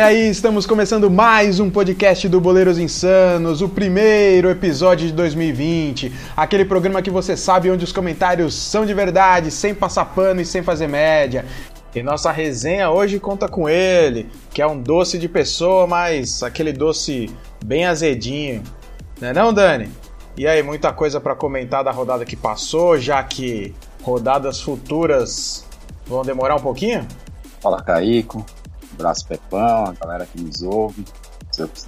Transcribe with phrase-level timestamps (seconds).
[0.00, 6.10] Olha aí, estamos começando mais um podcast do Boleiros Insanos, o primeiro episódio de 2020.
[6.34, 10.46] Aquele programa que você sabe onde os comentários são de verdade, sem passar pano e
[10.46, 11.44] sem fazer média.
[11.94, 16.72] E nossa resenha hoje conta com ele, que é um doce de pessoa, mas aquele
[16.72, 17.28] doce
[17.62, 18.62] bem azedinho.
[19.20, 19.90] Não é não, Dani?
[20.34, 25.66] E aí, muita coisa para comentar da rodada que passou, já que rodadas futuras
[26.06, 27.06] vão demorar um pouquinho?
[27.60, 28.46] Fala, Caico.
[29.00, 31.04] Abraço, Pepão, a galera que nos ouve.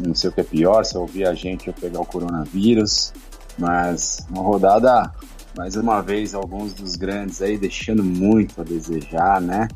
[0.01, 3.13] Não sei o que é pior, se eu ouvir a gente ou pegar o coronavírus.
[3.59, 5.13] Mas uma rodada,
[5.55, 9.69] mais uma vez, alguns dos grandes aí deixando muito a desejar, né?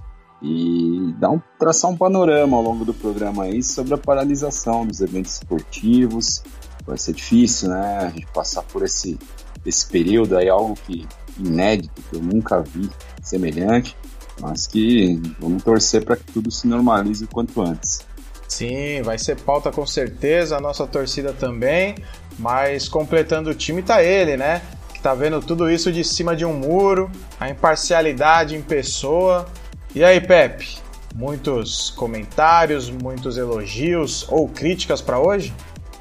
[0.43, 5.03] E dá um, traçar um panorama ao longo do programa aí sobre a paralisação dos
[5.03, 6.43] eventos esportivos.
[6.87, 7.99] Vai ser difícil, né?
[7.99, 9.19] A gente passar por esse,
[9.65, 11.07] esse período aí, algo que
[11.39, 12.89] inédito, que eu nunca vi
[13.23, 13.95] semelhante,
[14.41, 18.01] mas que vamos torcer para que tudo se normalize o quanto antes.
[18.49, 21.97] Sim, vai ser pauta com certeza, a nossa torcida também,
[22.39, 24.63] mas completando o time tá ele, né?
[24.93, 29.47] Que tá vendo tudo isso de cima de um muro, a imparcialidade em pessoa.
[29.95, 30.79] E aí, Pepe?
[31.15, 35.53] Muitos comentários, muitos elogios ou críticas para hoje?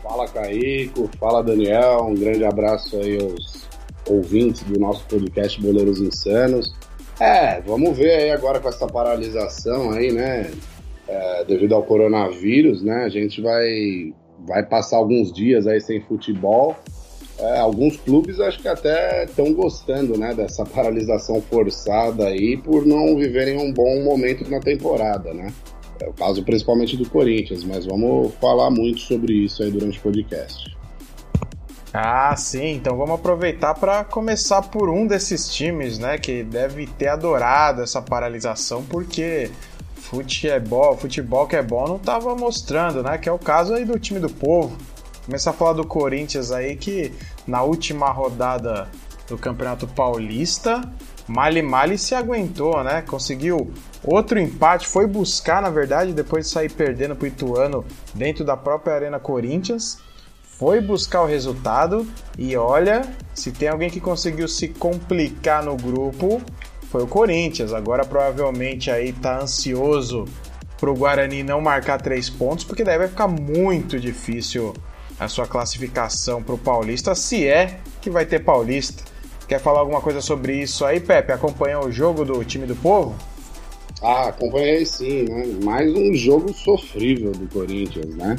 [0.04, 1.10] Fala, Caíco.
[1.20, 2.08] Fala, Daniel.
[2.10, 3.66] Um grande abraço aí aos
[4.08, 6.76] ouvintes do nosso podcast Boleiros Insanos.
[7.20, 10.52] É, vamos ver aí agora com essa paralisação aí, né?
[11.08, 13.04] É, devido ao coronavírus, né?
[13.06, 14.14] A gente vai,
[14.46, 16.76] vai passar alguns dias aí sem futebol.
[17.38, 20.34] É, alguns clubes acho que até estão gostando, né?
[20.34, 25.54] Dessa paralisação forçada aí por não viverem um bom momento na temporada, né?
[26.02, 30.02] É o caso principalmente do Corinthians, mas vamos falar muito sobre isso aí durante o
[30.02, 30.76] podcast.
[31.98, 32.74] Ah, sim.
[32.74, 38.02] Então vamos aproveitar para começar por um desses times, né, que deve ter adorado essa
[38.02, 39.50] paralisação, porque
[39.96, 43.18] futebol, futebol que é bom não estava mostrando, né?
[43.18, 44.78] Que é o caso aí do time do povo.
[45.26, 47.14] Começar a falar do Corinthians aí que
[47.48, 48.90] na última rodada
[49.30, 50.82] do Campeonato Paulista,
[51.26, 53.04] Mali Mali se aguentou, né?
[53.04, 53.72] Conseguiu
[54.04, 58.58] outro empate, foi buscar, na verdade, depois de sair perdendo para o Ituano dentro da
[58.58, 60.04] própria Arena Corinthians
[60.58, 62.08] foi buscar o resultado
[62.38, 66.42] e olha, se tem alguém que conseguiu se complicar no grupo,
[66.90, 67.74] foi o Corinthians.
[67.74, 70.26] Agora provavelmente aí tá ansioso
[70.78, 74.74] pro Guarani não marcar três pontos, porque daí vai ficar muito difícil
[75.20, 79.04] a sua classificação pro Paulista, se é que vai ter Paulista.
[79.48, 81.32] Quer falar alguma coisa sobre isso aí, Pepe?
[81.32, 83.16] Acompanhou o jogo do time do povo?
[84.02, 85.46] Ah, acompanhei sim, né?
[85.64, 88.36] Mais um jogo sofrível do Corinthians, né?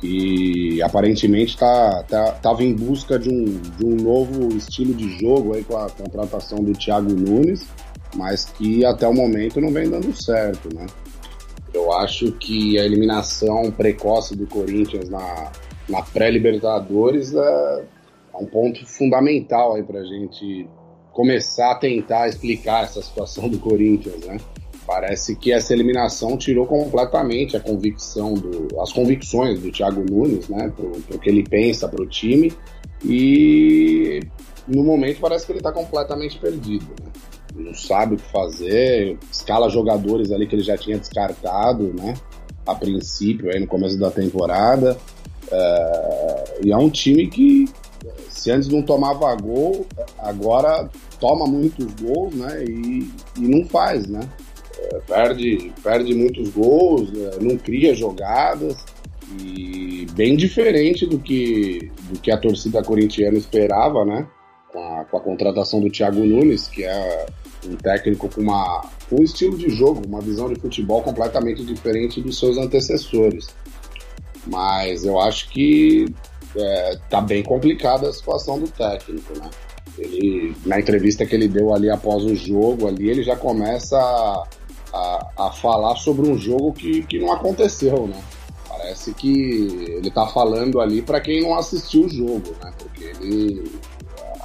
[0.00, 2.04] Que aparentemente tá,
[2.40, 6.58] tá, em busca de um, de um novo estilo de jogo aí com a contratação
[6.58, 7.66] do Thiago Nunes,
[8.14, 10.86] mas que até o momento não vem dando certo, né?
[11.74, 15.52] Eu acho que a eliminação precoce do Corinthians na,
[15.88, 17.84] na pré-Libertadores é,
[18.34, 20.66] é um ponto fundamental aí para a gente
[21.12, 24.38] começar a tentar explicar essa situação do Corinthians, né?
[24.88, 30.72] Parece que essa eliminação tirou completamente a convicção do, as convicções do Thiago Nunes, né,
[30.74, 32.50] pro, pro que ele pensa para o time
[33.04, 34.18] e
[34.66, 37.12] no momento parece que ele está completamente perdido, né?
[37.54, 42.14] Não sabe o que fazer, escala jogadores ali que ele já tinha descartado, né?
[42.66, 44.96] A princípio, aí no começo da temporada.
[45.50, 47.66] É, e é um time que,
[48.30, 49.86] se antes não tomava gol,
[50.18, 50.88] agora
[51.20, 52.64] toma muitos gols, né?
[52.64, 54.20] E, e não faz, né?
[55.06, 58.76] Perde, perde muitos gols, né, não cria jogadas
[59.40, 64.26] e bem diferente do que, do que a torcida corintiana esperava, né?
[64.72, 67.26] Com a, com a contratação do Thiago Nunes, que é
[67.66, 72.20] um técnico com, uma, com um estilo de jogo, uma visão de futebol completamente diferente
[72.20, 73.48] dos seus antecessores.
[74.46, 76.06] Mas eu acho que
[76.56, 79.50] é, tá bem complicada a situação do técnico, né?
[79.98, 83.98] Ele, na entrevista que ele deu ali após o jogo, ali ele já começa
[84.98, 88.20] a, a, falar sobre um jogo que, que não aconteceu, né?
[88.68, 89.30] Parece que
[89.88, 92.72] ele tá falando ali para quem não assistiu o jogo, né?
[92.78, 93.70] Porque ele,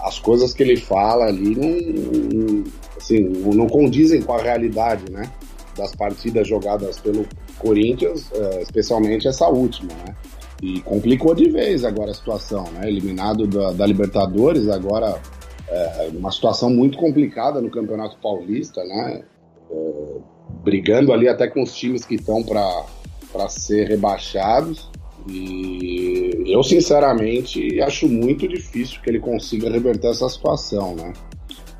[0.03, 2.63] as coisas que ele fala ali não,
[2.97, 5.31] assim, não condizem com a realidade, né?
[5.77, 7.25] Das partidas jogadas pelo
[7.57, 10.15] Corinthians, é, especialmente essa última, né?
[10.61, 12.87] E complicou de vez agora a situação, né?
[12.87, 15.19] Eliminado da, da Libertadores, agora
[15.67, 19.23] é, uma situação muito complicada no Campeonato Paulista, né?
[19.71, 20.32] É,
[20.63, 24.91] brigando ali até com os times que estão para ser rebaixados.
[25.27, 31.13] E eu, sinceramente, acho muito difícil que ele consiga reverter essa situação, né?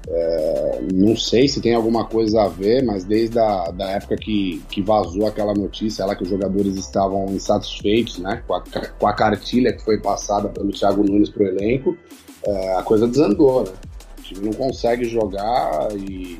[0.07, 4.61] É, não sei se tem alguma coisa a ver, mas desde a da época que,
[4.69, 8.61] que vazou aquela notícia lá que os jogadores estavam insatisfeitos né, com, a,
[8.99, 11.97] com a cartilha que foi passada pelo Thiago Nunes para o elenco,
[12.45, 13.63] é, a coisa desandou.
[13.63, 13.71] Né?
[14.19, 16.37] O time não consegue jogar e,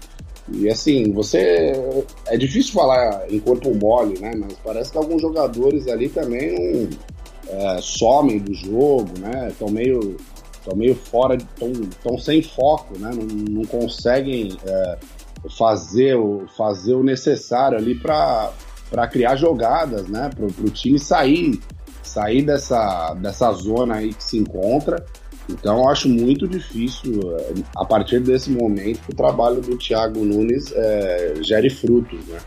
[0.51, 1.71] e assim, você.
[2.27, 4.33] É difícil falar em corpo mole, né?
[4.35, 6.89] Mas parece que alguns jogadores ali também não
[7.49, 9.49] é, somem do jogo, né?
[9.49, 10.17] Estão meio
[10.59, 13.11] estão meio fora, estão sem foco, né?
[13.13, 14.97] Não, não conseguem é,
[15.57, 18.53] fazer, o, fazer o necessário ali para
[19.11, 20.29] criar jogadas, né?
[20.33, 21.59] Para o time sair,
[22.01, 25.05] sair dessa, dessa zona aí que se encontra.
[25.49, 30.71] Então acho muito difícil, é, a partir desse momento, que o trabalho do Thiago Nunes
[30.75, 32.39] é, gere frutos, né?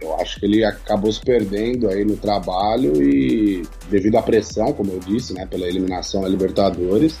[0.00, 4.92] Eu acho que ele acabou se perdendo aí no trabalho e devido à pressão, como
[4.92, 7.16] eu disse, né, pela eliminação da Libertadores,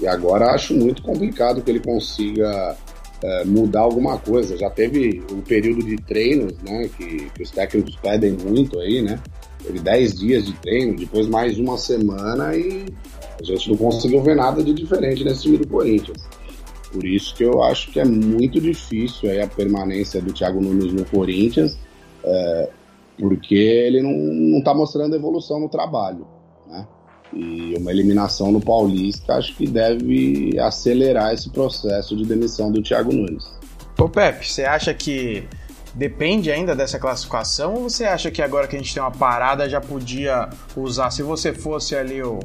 [0.00, 2.76] e agora acho muito complicado que ele consiga
[3.22, 4.56] é, mudar alguma coisa.
[4.56, 6.88] Já teve um período de treinos, né?
[6.96, 9.18] Que, que os técnicos pedem muito aí, né?
[9.62, 12.86] Teve 10 dias de treino, depois mais uma semana e
[13.40, 16.18] a gente não conseguiu ver nada de diferente nesse time do Corinthians.
[16.92, 20.92] Por isso que eu acho que é muito difícil aí a permanência do Thiago Nunes
[20.92, 21.78] no Corinthians,
[22.24, 22.70] é,
[23.18, 26.26] porque ele não, não tá mostrando evolução no trabalho,
[26.66, 26.86] né?
[27.32, 33.12] E uma eliminação no Paulista acho que deve acelerar esse processo de demissão do Thiago
[33.12, 33.44] Nunes.
[33.98, 35.46] Ô Pepe, você acha que
[35.94, 39.68] depende ainda dessa classificação ou você acha que agora que a gente tem uma parada
[39.68, 42.38] já podia usar, se você fosse ali o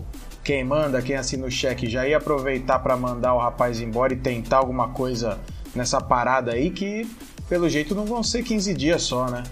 [0.44, 4.18] quem manda, quem assina o cheque, já ia aproveitar para mandar o rapaz embora e
[4.18, 5.40] tentar alguma coisa
[5.74, 7.07] nessa parada aí que
[7.48, 9.44] pelo jeito não vão ser 15 dias só, né?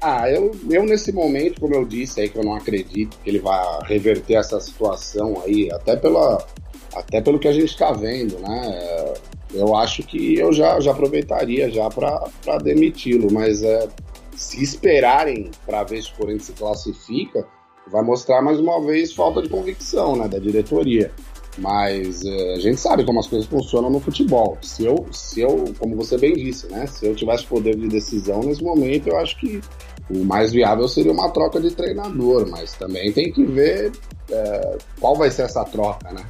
[0.00, 3.40] Ah, eu, eu nesse momento, como eu disse aí, que eu não acredito que ele
[3.40, 6.46] vai reverter essa situação aí, até, pela,
[6.94, 9.14] até pelo que a gente está vendo, né?
[9.52, 13.88] Eu acho que eu já, já aproveitaria já para demiti-lo, mas é,
[14.36, 17.46] se esperarem para ver se o Corinthians se classifica,
[17.90, 21.10] vai mostrar mais uma vez falta de convicção né, da diretoria.
[21.58, 24.56] Mas é, a gente sabe como as coisas funcionam no futebol.
[24.62, 26.86] Se eu, se eu, como você bem disse, né?
[26.86, 29.60] Se eu tivesse poder de decisão nesse momento, eu acho que
[30.08, 33.90] o mais viável seria uma troca de treinador, mas também tem que ver
[34.30, 36.24] é, qual vai ser essa troca, né?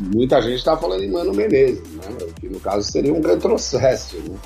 [0.00, 2.04] Muita gente está falando em Mano Menezes, né?
[2.40, 4.36] Que no caso seria um retrocesso, né?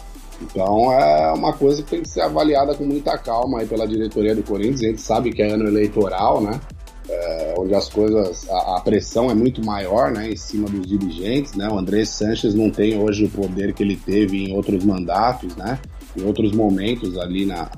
[0.42, 4.34] Então é uma coisa que tem que ser avaliada com muita calma aí pela diretoria
[4.34, 4.82] do Corinthians.
[4.82, 6.60] A gente sabe que é ano eleitoral, né?
[7.08, 11.54] é, onde as coisas, a, a, pressão é muito maior, né, em cima dos dirigentes,
[11.54, 15.54] né, o André Sanches não tem hoje o poder que ele teve em outros mandatos,
[15.56, 15.78] né,
[16.16, 17.70] em outros momentos ali na,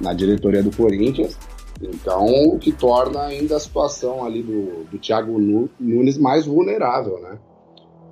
[0.00, 1.38] na diretoria do Corinthians,
[1.80, 5.38] então o que torna ainda a situação ali do, do Thiago
[5.80, 7.38] Nunes mais vulnerável, né,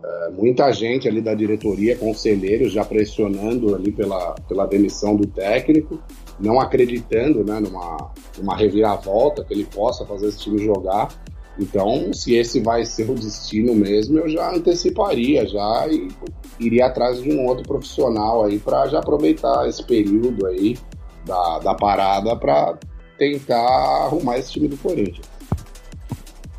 [0.05, 5.99] é, muita gente ali da diretoria, conselheiros já pressionando ali pela, pela demissão do técnico,
[6.41, 11.09] não acreditando né, numa, numa reviravolta que ele possa fazer esse time jogar.
[11.59, 16.09] Então, se esse vai ser o destino mesmo, eu já anteciparia já e
[16.59, 20.77] iria atrás de um outro profissional aí para já aproveitar esse período aí
[21.25, 22.77] da, da parada para
[23.19, 25.31] tentar arrumar esse time do Corinthians.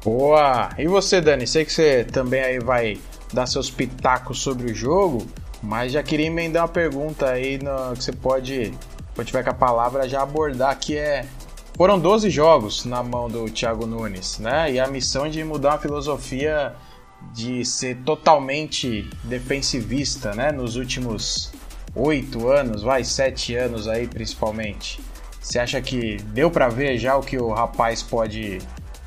[0.06, 0.70] Boa!
[0.78, 1.48] E você, Dani?
[1.48, 2.98] Sei que você também aí vai
[3.34, 5.26] dar seus pitacos sobre o jogo,
[5.62, 8.74] mas já queria emendar uma pergunta aí no, que você pode
[9.16, 11.26] quando tiver com a palavra, já abordar que é.
[11.76, 14.72] Foram 12 jogos na mão do Thiago Nunes, né?
[14.72, 16.76] E a missão de mudar a filosofia
[17.34, 20.52] de ser totalmente defensivista, né?
[20.52, 21.52] Nos últimos
[21.96, 25.02] oito anos, vai, sete anos aí principalmente.
[25.42, 28.60] Você acha que deu para ver já o que o rapaz pode,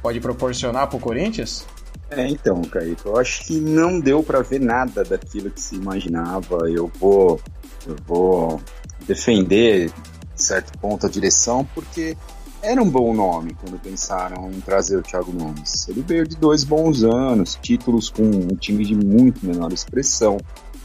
[0.03, 1.67] pode proporcionar pro Corinthians?
[2.11, 6.69] É, então, Kaique, eu acho que não deu para ver nada daquilo que se imaginava.
[6.69, 7.41] Eu vou,
[7.87, 8.61] eu vou
[9.07, 9.91] defender,
[10.35, 12.17] de certo ponto, a direção, porque
[12.63, 15.89] era um bom nome quando pensaram em trazer o Thiago Nunes.
[15.89, 20.39] Ele veio de dois bons anos, títulos com um time de muito menor expressão,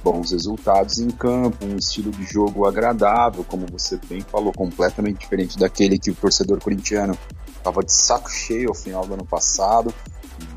[0.03, 5.57] bons resultados em campo, um estilo de jogo agradável, como você bem falou, completamente diferente
[5.57, 7.17] daquele que o torcedor corintiano
[7.55, 9.93] estava de saco cheio ao final do ano passado,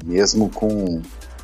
[0.05, 1.01] mesmo com,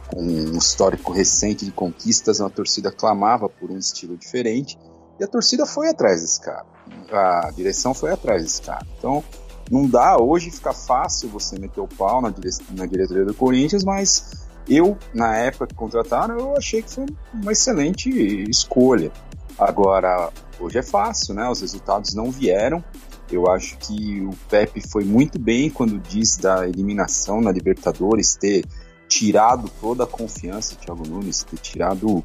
[0.09, 4.79] com um histórico recente de conquistas, a torcida clamava por um estilo diferente.
[5.19, 6.65] E a torcida foi atrás desse cara.
[7.13, 8.87] A direção foi atrás desse cara.
[8.99, 9.23] Então,
[9.71, 12.51] não dá hoje fica fácil você meter o pau na, dire...
[12.71, 17.53] na diretoria do Corinthians, mas eu, na época que contrataram, eu achei que foi uma
[17.53, 18.11] excelente
[18.49, 19.13] escolha.
[19.59, 21.49] Agora, hoje é fácil, né?
[21.49, 22.83] Os resultados não vieram.
[23.31, 28.65] Eu acho que o Pepe foi muito bem quando diz da eliminação na Libertadores, ter
[29.09, 32.23] tirado toda a confiança do Thiago Nunes, ter tirado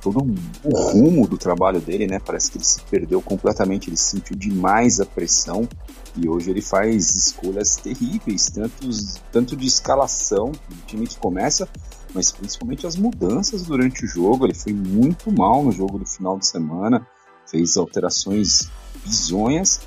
[0.00, 0.20] todo
[0.64, 2.18] o rumo do trabalho dele, né?
[2.18, 5.68] Parece que ele se perdeu completamente, ele sentiu demais a pressão
[6.16, 8.88] e hoje ele faz escolhas terríveis, tanto,
[9.30, 11.68] tanto de escalação do time que começa,
[12.14, 14.46] mas principalmente as mudanças durante o jogo.
[14.46, 17.06] Ele foi muito mal no jogo do final de semana,
[17.46, 18.68] fez alterações
[19.04, 19.80] bizonhas.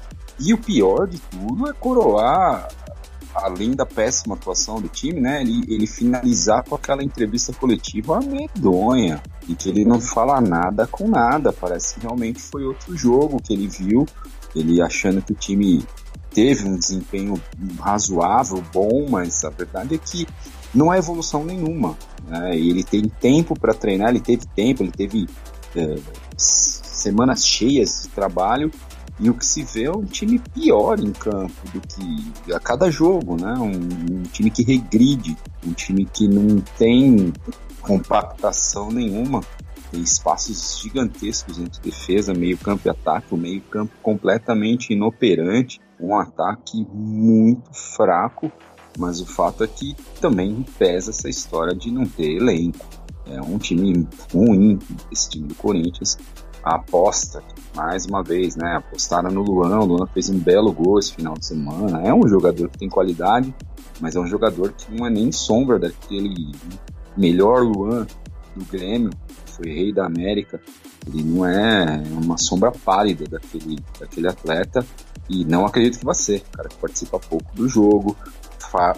[0.44, 2.68] E o pior de tudo é coroar
[3.34, 9.22] além da péssima atuação do time, né, ele, ele finalizar com aquela entrevista coletiva medonha,
[9.48, 13.54] e que ele não fala nada com nada, parece que realmente foi outro jogo que
[13.54, 14.06] ele viu,
[14.56, 15.84] ele achando que o time
[16.34, 17.42] teve um desempenho
[17.80, 20.28] razoável, bom, mas a verdade é que
[20.74, 21.98] não há evolução nenhuma.
[22.28, 22.56] Né?
[22.56, 25.28] ele tem tempo para treinar, ele teve tempo, ele teve
[25.76, 25.96] é,
[26.38, 28.72] semanas cheias de trabalho
[29.22, 32.90] e o que se vê é um time pior em campo do que a cada
[32.90, 33.54] jogo, né?
[33.54, 37.32] Um, um time que regride, um time que não tem
[37.82, 39.42] compactação nenhuma,
[39.92, 46.16] tem espaços gigantescos entre defesa, meio campo e ataque, o meio campo completamente inoperante, um
[46.18, 48.52] ataque muito fraco,
[48.98, 52.88] mas o fato é que também pesa essa história de não ter elenco.
[53.28, 54.80] É um time ruim,
[55.12, 56.18] esse time do Corinthians,
[56.64, 57.44] a aposta,
[57.76, 58.76] mais uma vez, né?
[58.76, 62.02] Apostaram no Luan, o Luan fez um belo gol esse final de semana.
[62.02, 63.54] É um jogador que tem qualidade,
[64.00, 66.52] mas é um jogador que não é nem sombra daquele
[67.18, 68.06] melhor Luan
[68.56, 69.12] do Grêmio,
[69.46, 70.60] foi rei da América.
[71.08, 74.86] Ele não é uma sombra pálida daquele, daquele atleta
[75.30, 76.44] e não acredito que vai ser.
[76.54, 78.16] O cara que participa pouco do jogo,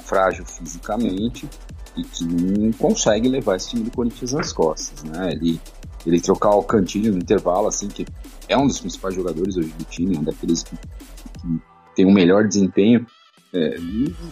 [0.03, 1.50] frágil fisicamente
[1.96, 5.32] e que não consegue levar esse time do Corinthians nas costas, né?
[5.32, 5.60] Ele
[6.05, 8.05] ele trocar o Cantinho no intervalo, assim, que
[8.48, 11.60] é um dos principais jogadores hoje do time, um daqueles que, que
[11.95, 13.05] tem um melhor desempenho.
[13.53, 13.77] É,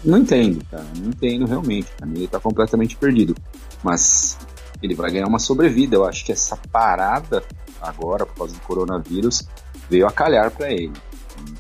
[0.04, 1.88] não entendo, cara, não entendo realmente.
[1.96, 3.36] Pra mim ele tá completamente perdido.
[3.84, 4.38] Mas
[4.82, 5.96] ele vai ganhar uma sobrevida.
[5.96, 7.44] Eu acho que essa parada
[7.82, 9.48] agora, por causa do coronavírus,
[9.90, 10.94] veio a calhar para ele.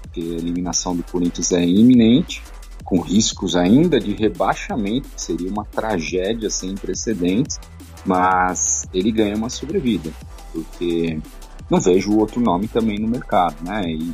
[0.02, 2.44] Porque a eliminação do Corinthians é iminente,
[2.84, 7.60] com riscos ainda de rebaixamento, que seria uma tragédia sem precedentes
[8.06, 10.12] mas ele ganha uma sobrevida,
[10.52, 11.20] porque
[11.70, 13.84] não vejo outro nome também no mercado, né?
[13.88, 14.14] E,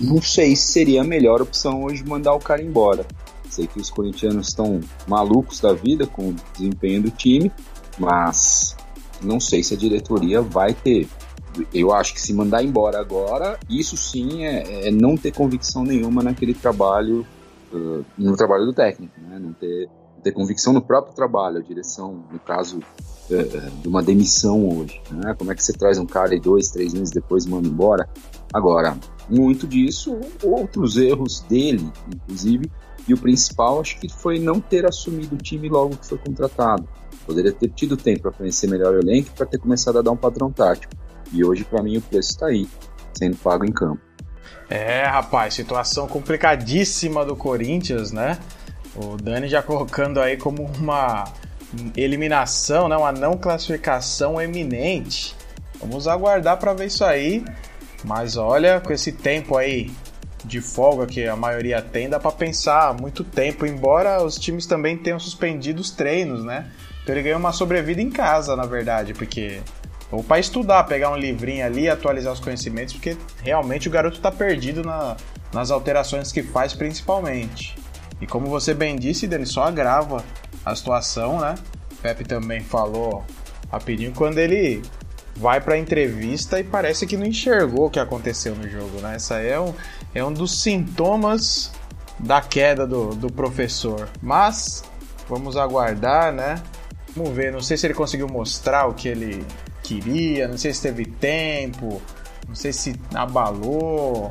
[0.00, 3.06] e não sei se seria a melhor opção hoje mandar o cara embora.
[3.48, 7.52] Sei que os corintianos estão malucos da vida com o desempenho do time,
[7.98, 8.74] mas
[9.22, 11.06] não sei se a diretoria vai ter.
[11.72, 16.22] Eu acho que se mandar embora agora, isso sim é, é não ter convicção nenhuma
[16.22, 17.26] naquele trabalho,
[17.70, 19.38] uh, no trabalho do técnico, né?
[19.38, 19.86] Não ter
[20.22, 22.80] ter convicção no próprio trabalho, a direção, no caso
[23.30, 23.42] é,
[23.80, 25.00] de uma demissão hoje.
[25.10, 25.34] Né?
[25.36, 28.08] Como é que você traz um cara e dois, três meses depois manda embora?
[28.52, 28.96] Agora,
[29.28, 32.70] muito disso, outros erros dele, inclusive,
[33.08, 36.88] e o principal acho que foi não ter assumido o time logo que foi contratado.
[37.26, 40.16] Poderia ter tido tempo para conhecer melhor o elenco para ter começado a dar um
[40.16, 40.92] padrão tático.
[41.32, 42.68] E hoje, para mim, o preço está aí,
[43.14, 44.00] sendo pago em campo.
[44.68, 48.38] É, rapaz, situação complicadíssima do Corinthians, né?
[48.94, 51.24] O Dani já colocando aí como uma
[51.96, 52.96] eliminação, né?
[52.96, 55.34] uma não classificação eminente.
[55.80, 57.44] Vamos aguardar para ver isso aí.
[58.04, 59.90] Mas olha, com esse tempo aí
[60.44, 64.96] de folga que a maioria tem, dá para pensar muito tempo, embora os times também
[64.96, 66.70] tenham suspendido os treinos, né?
[67.02, 69.60] Então ele ganhou uma sobrevida em casa, na verdade, porque
[70.10, 74.30] ou para estudar, pegar um livrinho ali, atualizar os conhecimentos, porque realmente o garoto tá
[74.30, 75.16] perdido na,
[75.52, 77.74] nas alterações que faz principalmente.
[78.22, 80.24] E como você bem disse, Dani, só agrava
[80.64, 81.56] a situação, né?
[82.00, 83.24] Pepe também falou
[83.68, 84.80] rapidinho quando ele
[85.34, 89.16] vai para a entrevista e parece que não enxergou o que aconteceu no jogo, né?
[89.16, 89.74] Essa é um,
[90.14, 91.72] é um dos sintomas
[92.16, 94.08] da queda do, do professor.
[94.22, 94.84] Mas
[95.28, 96.62] vamos aguardar, né?
[97.16, 99.44] Vamos ver, não sei se ele conseguiu mostrar o que ele
[99.82, 102.00] queria, não sei se teve tempo,
[102.46, 104.30] não sei se abalou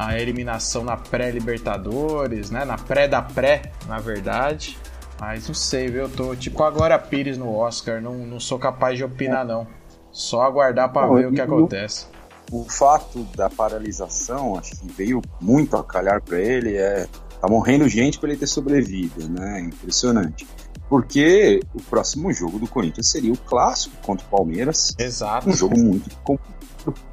[0.00, 2.64] a eliminação na pré-Libertadores, né?
[2.64, 4.78] Na pré da pré, na verdade.
[5.20, 6.02] Mas não sei, viu?
[6.02, 9.66] Eu tô tipo agora Pires no Oscar, não, não sou capaz de opinar, não.
[10.10, 12.06] Só aguardar para ver o que acontece.
[12.50, 17.06] O fato da paralisação, acho que veio muito a calhar para ele, é.
[17.38, 19.60] Tá morrendo gente para ele ter sobrevivido, né?
[19.60, 20.46] Impressionante.
[20.88, 24.94] Porque o próximo jogo do Corinthians seria o clássico contra o Palmeiras.
[24.98, 25.48] Exato.
[25.48, 26.60] Um jogo muito complicado.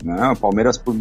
[0.03, 0.29] Né?
[0.29, 0.96] O Palmeiras, por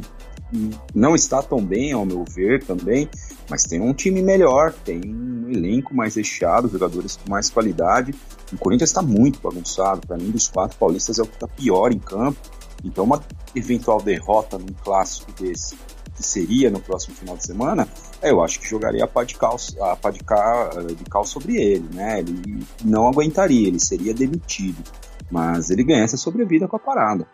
[0.94, 3.08] não está tão bem, ao meu ver, também,
[3.48, 8.14] mas tem um time melhor, tem um elenco mais recheado, jogadores com mais qualidade.
[8.52, 11.92] O Corinthians está muito bagunçado, para mim, dos quatro paulistas é o que está pior
[11.92, 12.38] em campo.
[12.84, 13.22] Então, uma
[13.54, 15.76] eventual derrota num clássico desse,
[16.14, 17.88] que seria no próximo final de semana,
[18.22, 21.56] eu acho que jogaria a pá de cal, a pá de cal, de cal sobre
[21.56, 22.20] ele, né?
[22.20, 24.82] Ele não aguentaria, ele seria demitido.
[25.30, 27.26] Mas ele ganha essa sobrevida com a parada.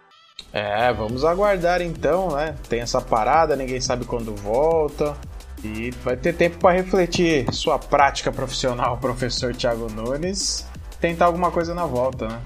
[0.52, 2.54] É, vamos aguardar então, né?
[2.68, 5.16] Tem essa parada, ninguém sabe quando volta.
[5.64, 10.66] E vai ter tempo para refletir sua prática profissional, professor Thiago Nunes.
[11.00, 12.40] Tentar alguma coisa na volta, né?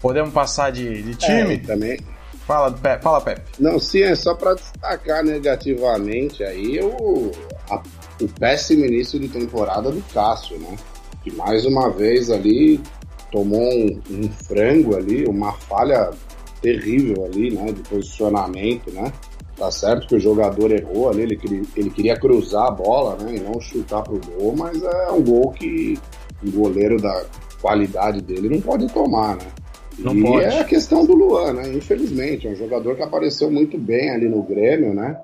[0.00, 1.54] Podemos passar de, de time?
[1.54, 2.00] É, também.
[2.46, 3.02] Fala, Pepe.
[3.02, 3.42] Fala, Pepe.
[3.60, 7.30] Não, sim, é só para destacar negativamente aí o,
[7.70, 7.80] a,
[8.20, 10.76] o péssimo início de temporada do Cássio, né?
[11.22, 12.80] Que mais uma vez ali
[13.30, 16.10] tomou um, um frango ali, uma falha
[16.62, 17.72] terrível ali, né?
[17.72, 19.12] De posicionamento, né?
[19.56, 23.36] Tá certo que o jogador errou ali, ele queria, ele queria cruzar a bola, né?
[23.36, 25.98] E não chutar pro gol, mas é um gol que
[26.42, 27.24] o goleiro da
[27.60, 29.46] qualidade dele não pode tomar, né?
[29.98, 30.44] Não e pode.
[30.44, 31.74] é a questão do Luan, né?
[31.74, 35.20] Infelizmente, é um jogador que apareceu muito bem ali no Grêmio, né?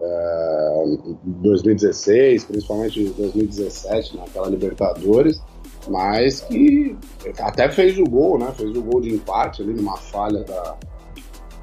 [0.00, 0.84] É,
[1.24, 5.40] 2016, principalmente 2017, naquela Libertadores,
[5.88, 6.96] mas que
[7.38, 8.52] até fez o gol, né?
[8.56, 10.76] Fez o gol de empate ali numa falha da,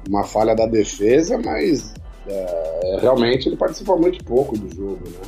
[0.08, 1.94] uma falha da defesa, mas
[2.26, 5.20] é, realmente ele participa muito pouco do jogo, né?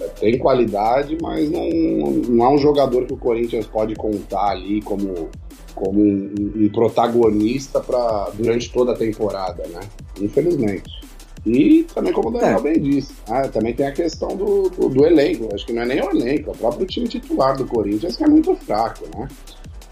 [0.00, 4.82] É, tem qualidade, mas não, não é um jogador que o Corinthians pode contar ali
[4.82, 5.28] como
[5.74, 9.80] como um, um protagonista para durante toda a temporada, né?
[10.20, 11.03] Infelizmente.
[11.46, 12.62] E também, como o Daniel é.
[12.62, 15.48] bem disse, ah, também tem a questão do, do, do, elenco.
[15.54, 18.24] Acho que não é nem o elenco, é o próprio time titular do Corinthians que
[18.24, 19.28] é muito fraco, né?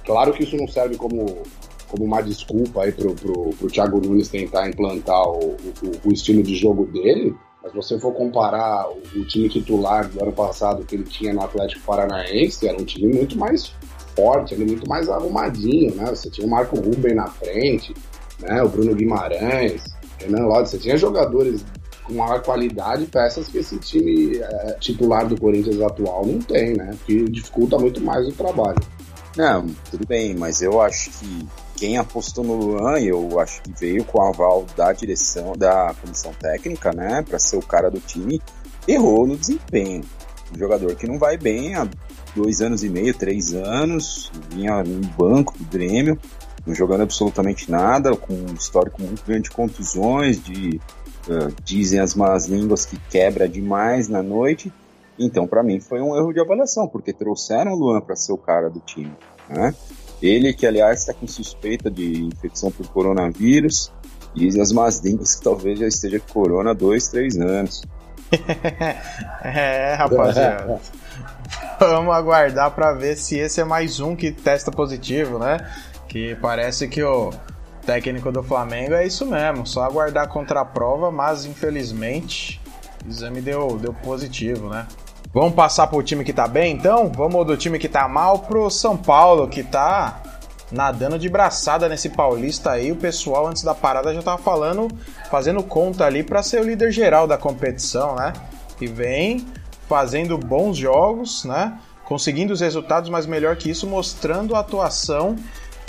[0.05, 1.43] Claro que isso não serve como,
[1.89, 6.43] como uma desculpa aí pro, pro, pro Thiago Nunes tentar implantar o, o, o estilo
[6.43, 10.85] de jogo dele, mas se você for comparar o, o, time titular do ano passado
[10.85, 13.75] que ele tinha no Atlético Paranaense, era um time muito mais
[14.17, 16.07] forte, ele muito mais arrumadinho, né?
[16.07, 17.95] Você tinha o Marco Ruben na frente,
[18.41, 18.63] né?
[18.63, 19.85] O Bruno Guimarães,
[20.25, 21.65] Renan Lodge, você tinha jogadores
[22.05, 26.97] com maior qualidade, peças que esse time é, titular do Corinthians atual não tem, né?
[27.07, 28.81] Que dificulta muito mais o trabalho.
[29.37, 34.05] Não, tudo bem, mas eu acho que quem apostou no Luan, eu acho que veio
[34.05, 38.41] com o aval da direção, da comissão técnica, né, para ser o cara do time,
[38.87, 40.05] errou no desempenho.
[40.55, 41.89] Um jogador que não vai bem há
[42.37, 46.19] dois anos e meio, três anos, vinha no banco do Grêmio,
[46.67, 50.81] não jogando absolutamente nada, com um histórico muito grande de contusões, de
[51.29, 54.73] uh, dizem as más línguas que quebra demais na noite.
[55.19, 58.39] Então, para mim, foi um erro de avaliação, porque trouxeram o Luan para ser o
[58.39, 59.13] cara do time.
[59.49, 59.75] Né?
[60.23, 63.93] Ele, que aliás está com suspeita de infecção por coronavírus,
[64.35, 67.83] dizem as más línguas que talvez já esteja com corona há dois, três anos.
[69.45, 70.81] é, rapaziada.
[71.79, 75.59] Vamos aguardar para ver se esse é mais um que testa positivo, né?
[76.13, 77.31] Que parece que o
[77.87, 82.61] técnico do Flamengo é isso mesmo, só aguardar contra a prova, mas infelizmente
[83.03, 84.87] o exame deu, deu positivo, né?
[85.33, 87.11] Vamos passar pro time que tá bem então?
[87.11, 90.21] Vamos do time que tá mal pro São Paulo, que tá
[90.71, 92.93] nadando de braçada nesse paulista aí.
[92.93, 94.89] O pessoal antes da parada já tava falando,
[95.31, 98.35] fazendo conta ali para ser o líder geral da competição, né?
[98.79, 99.47] E vem
[99.89, 101.79] fazendo bons jogos, né?
[102.05, 105.37] Conseguindo os resultados, mas melhor que isso, mostrando a atuação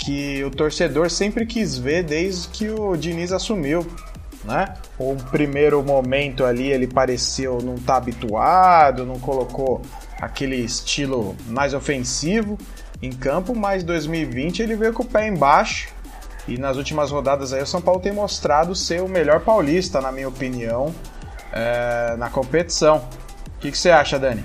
[0.04, 3.86] que o torcedor sempre quis ver desde que o Diniz assumiu.
[4.44, 4.74] Né?
[4.98, 9.80] O primeiro momento ali ele pareceu não estar tá habituado, não colocou
[10.20, 12.58] aquele estilo mais ofensivo
[13.00, 15.88] em campo, mas 2020 ele veio com o pé embaixo
[16.46, 20.12] e nas últimas rodadas aí o São Paulo tem mostrado ser o melhor paulista, na
[20.12, 20.94] minha opinião,
[21.50, 23.02] é, na competição
[23.64, 24.44] que, que você acha, Dani?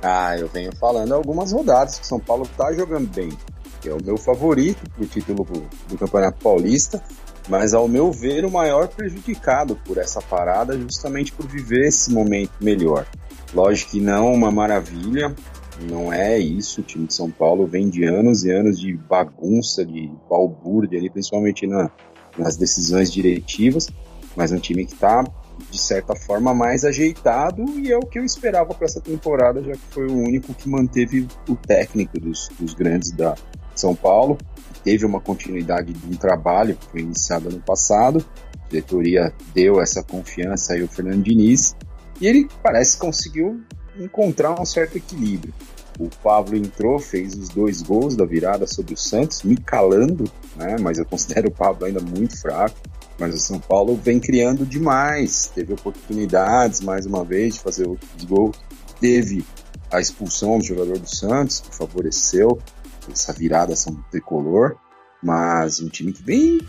[0.00, 3.30] Ah, eu venho falando algumas rodadas que o São Paulo tá jogando bem.
[3.88, 5.46] É o meu favorito pro título
[5.88, 7.02] do Campeonato Paulista,
[7.48, 12.52] mas ao meu ver o maior prejudicado por essa parada justamente por viver esse momento
[12.60, 13.06] melhor.
[13.52, 15.34] Lógico que não uma maravilha,
[15.88, 16.80] não é isso.
[16.80, 21.10] O time de São Paulo vem de anos e anos de bagunça, de balbúrdia ali,
[21.10, 21.90] principalmente na,
[22.38, 23.88] nas decisões diretivas,
[24.34, 25.24] mas é um time que está
[25.70, 29.72] de certa forma, mais ajeitado e é o que eu esperava para essa temporada, já
[29.72, 33.34] que foi o único que manteve o técnico dos, dos grandes da
[33.80, 34.38] São Paulo.
[34.82, 40.02] Teve uma continuidade de um trabalho que foi iniciado ano passado, a diretoria deu essa
[40.02, 41.74] confiança aí ao Fernando Diniz
[42.20, 43.62] e ele parece que conseguiu
[43.98, 45.54] encontrar um certo equilíbrio.
[45.98, 50.24] O Pablo entrou, fez os dois gols da virada sobre o Santos, me calando,
[50.56, 50.76] né?
[50.80, 52.76] mas eu considero o Pablo ainda muito fraco.
[53.16, 58.24] Mas o São Paulo vem criando demais, teve oportunidades mais uma vez de fazer outros
[58.24, 58.56] gols,
[59.00, 59.44] teve
[59.88, 62.58] a expulsão do jogador do Santos, que favoreceu
[63.12, 64.76] essa virada São Tricolor,
[65.22, 66.60] mas um time que vem,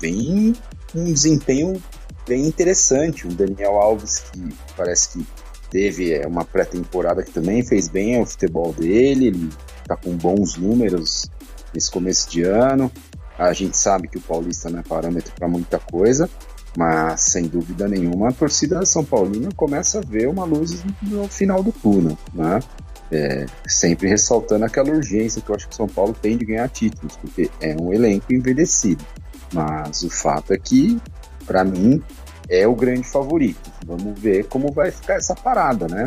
[0.00, 0.54] vem
[0.94, 1.82] um desempenho
[2.26, 3.26] bem interessante.
[3.26, 5.26] O Daniel Alves, que parece que
[5.70, 9.50] teve é, uma pré-temporada que também fez bem ao futebol dele, ele
[9.82, 11.26] está com bons números
[11.74, 12.90] nesse começo de ano.
[13.38, 16.28] A gente sabe que o Paulista não é parâmetro para muita coisa,
[16.76, 21.62] mas sem dúvida nenhuma a torcida São Paulina começa a ver uma luz no final
[21.62, 22.60] do túnel, né?
[23.10, 26.68] É, sempre ressaltando aquela urgência que eu acho que o São Paulo tem de ganhar
[26.68, 29.04] títulos, porque é um elenco envelhecido.
[29.52, 31.00] Mas o fato é que,
[31.46, 32.02] para mim,
[32.48, 33.70] é o grande favorito.
[33.86, 36.04] Vamos ver como vai ficar essa parada, né?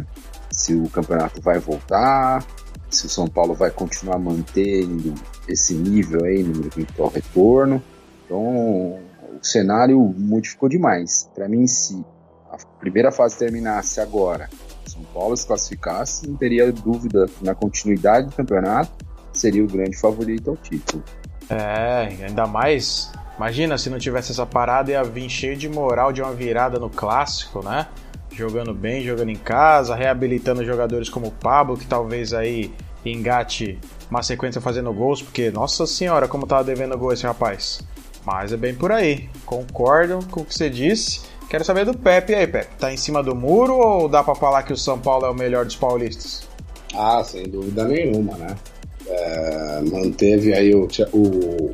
[0.51, 2.45] Se o campeonato vai voltar,
[2.89, 5.13] se o São Paulo vai continuar mantendo
[5.47, 7.81] esse nível aí no eventual retorno.
[8.25, 11.29] Então, o cenário modificou demais.
[11.33, 12.03] Para mim, se
[12.51, 14.49] a primeira fase terminasse agora,
[14.85, 18.91] São Paulo se classificasse, não teria dúvida na continuidade do campeonato,
[19.33, 21.03] seria o grande favorito ao título.
[21.49, 23.11] É, ainda mais.
[23.37, 26.89] Imagina se não tivesse essa parada ia vir cheio de moral de uma virada no
[26.89, 27.87] clássico, né?
[28.31, 34.21] Jogando bem, jogando em casa, reabilitando jogadores como o Pablo, que talvez aí engate uma
[34.21, 37.81] sequência fazendo gols, porque, nossa senhora, como tava devendo gol esse rapaz.
[38.23, 39.29] Mas é bem por aí.
[39.45, 41.21] Concordo com o que você disse.
[41.51, 42.77] Quero saber do Pepe aí, Pepe.
[42.79, 45.35] Tá em cima do muro ou dá para falar que o São Paulo é o
[45.35, 46.47] melhor dos paulistas?
[46.95, 48.55] Ah, sem dúvida nenhuma, né?
[49.05, 51.73] É, manteve aí o, o,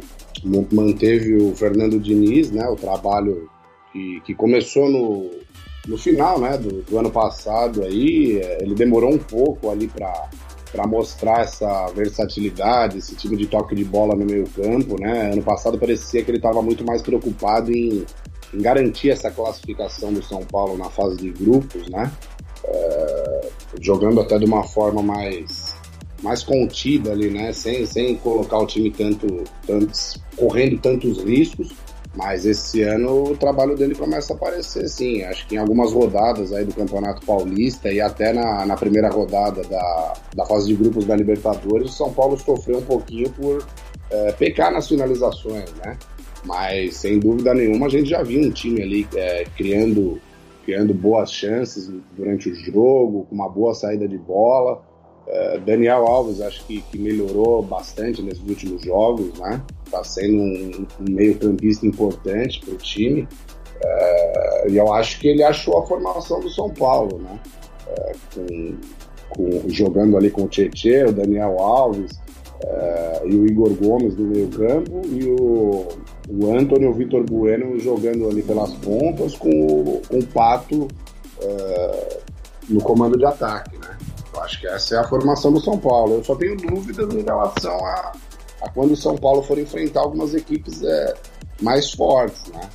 [0.74, 2.68] manteve o Fernando Diniz, né?
[2.68, 3.48] O trabalho
[3.94, 5.30] que, que começou no,
[5.88, 6.58] no final, né?
[6.58, 10.28] Do, do ano passado aí, é, ele demorou um pouco ali para
[10.72, 15.32] para mostrar essa versatilidade, esse tipo de toque de bola no meio campo, né?
[15.32, 18.06] Ano passado parecia que ele estava muito mais preocupado em,
[18.54, 22.12] em, garantir essa classificação do São Paulo na fase de grupos, né?
[22.64, 23.50] É,
[23.82, 25.76] jogando até de uma forma mais
[26.24, 27.54] mais contida ali, né?
[27.54, 29.94] Sem, sem colocar o time tanto, tanto
[30.36, 31.76] correndo tantos riscos
[32.18, 35.22] mas esse ano o trabalho dele começa a aparecer, sim.
[35.24, 39.62] Acho que em algumas rodadas aí do Campeonato Paulista e até na, na primeira rodada
[39.64, 43.64] da, da fase de grupos da Libertadores, o São Paulo sofreu um pouquinho por
[44.10, 45.96] é, pecar nas finalizações, né?
[46.46, 50.20] Mas sem dúvida nenhuma a gente já viu um time ali é, criando,
[50.66, 54.82] criando boas chances durante o jogo, com uma boa saída de bola.
[55.28, 59.62] É, Daniel Alves acho que, que melhorou bastante nesses últimos jogos, né?
[59.86, 63.28] Está sendo um, um meio-campista importante para o time.
[63.84, 67.40] É, e eu acho que ele achou a formação do São Paulo, né?
[67.88, 68.78] É, com,
[69.30, 72.20] com, jogando ali com o Tietchan, o Daniel Alves
[72.64, 75.88] é, e o Igor Gomes no meio-campo e o,
[76.30, 80.88] o Antônio e o Vitor Bueno jogando ali pelas pontas com o, com o Pato
[81.42, 82.20] é,
[82.70, 83.98] no comando de ataque, né?
[84.34, 86.16] Eu acho que essa é a formação do São Paulo.
[86.16, 88.12] Eu só tenho dúvidas em relação a,
[88.62, 91.14] a quando o São Paulo for enfrentar algumas equipes é,
[91.62, 92.70] mais fortes, né?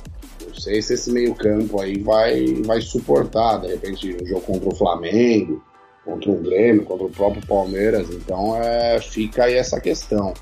[0.45, 4.75] Não sei se esse meio-campo aí vai, vai suportar, de repente, um jogo contra o
[4.75, 5.63] Flamengo,
[6.03, 8.09] contra o Grêmio, contra o próprio Palmeiras.
[8.09, 10.33] Então é, fica aí essa questão.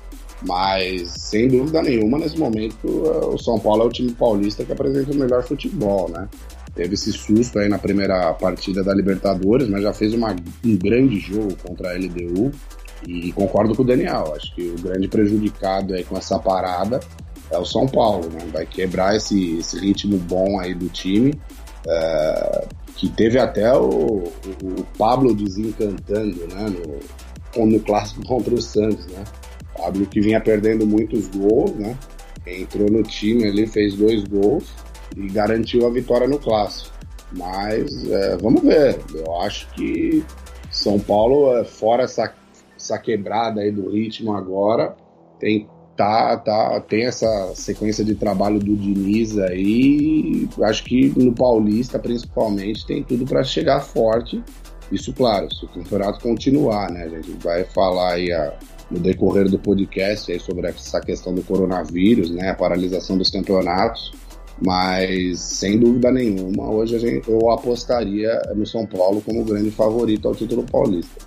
[0.46, 4.72] Mas, sem dúvida nenhuma, nesse momento, é, o São Paulo é o time paulista que
[4.72, 6.28] apresenta o melhor futebol, né?
[6.74, 11.18] teve esse susto aí na primeira partida da Libertadores, mas já fez uma, um grande
[11.18, 12.50] jogo contra a LDU.
[13.06, 17.00] E concordo com o Daniel, acho que o grande prejudicado aí com essa parada
[17.50, 18.38] é o São Paulo, né?
[18.52, 21.34] Vai quebrar esse, esse ritmo bom aí do time,
[21.86, 24.30] é, que teve até o, o,
[24.62, 26.72] o, Pablo desencantando, né?
[27.56, 29.24] No, no clássico contra o Santos, né?
[29.76, 31.96] Pablo que vinha perdendo muitos gols, né?
[32.46, 34.64] Entrou no time ali, fez dois gols
[35.16, 36.92] e garantiu a vitória no clássico.
[37.32, 38.98] Mas é, vamos ver.
[39.14, 40.24] Eu acho que
[40.70, 42.32] São Paulo, é, fora essa,
[42.76, 44.96] essa quebrada aí do ritmo agora,
[45.38, 50.48] tem, tá, tá, tem essa sequência de trabalho do Diniz aí.
[50.62, 54.42] Acho que no Paulista, principalmente, tem tudo para chegar forte.
[54.90, 57.04] Isso, claro, se o campeonato continuar, né?
[57.04, 58.52] A gente vai falar aí a,
[58.92, 62.50] no decorrer do podcast aí sobre essa questão do coronavírus, né?
[62.50, 64.12] A paralisação dos campeonatos.
[64.64, 70.34] Mas, sem dúvida nenhuma, hoje gente, eu apostaria no São Paulo como grande favorito ao
[70.34, 71.24] título paulista.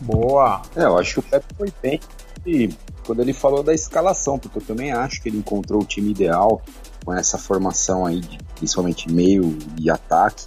[0.00, 0.62] Boa!
[0.76, 2.00] É, eu acho que o Pepe foi bem
[2.44, 2.68] e
[3.06, 6.62] quando ele falou da escalação, porque eu também acho que ele encontrou o time ideal
[7.04, 8.20] com essa formação aí,
[8.56, 10.44] principalmente meio e ataque.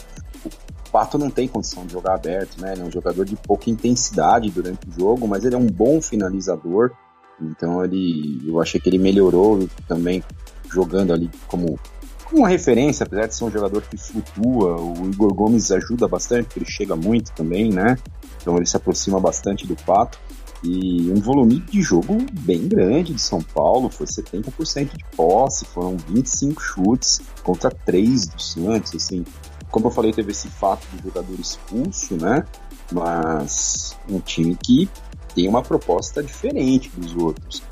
[0.92, 2.74] Pato não tem condição de jogar aberto, né?
[2.74, 6.02] Ele é um jogador de pouca intensidade durante o jogo, mas ele é um bom
[6.02, 6.92] finalizador.
[7.42, 10.24] Então ele, eu achei que ele melhorou também
[10.70, 11.80] jogando ali como
[12.34, 16.60] uma referência, apesar de ser um jogador que flutua, o Igor Gomes ajuda bastante, porque
[16.60, 17.98] ele chega muito também, né?
[18.42, 20.18] Então ele se aproxima bastante do Pato.
[20.64, 25.98] E um volume de jogo bem grande de São Paulo, foi 70% de posse, foram
[25.98, 29.26] 25 chutes contra 3 do Santos, assim.
[29.72, 32.46] Como eu falei, teve esse fato do jogador expulso, né?
[32.92, 34.90] Mas um time que
[35.34, 37.64] tem uma proposta diferente dos outros.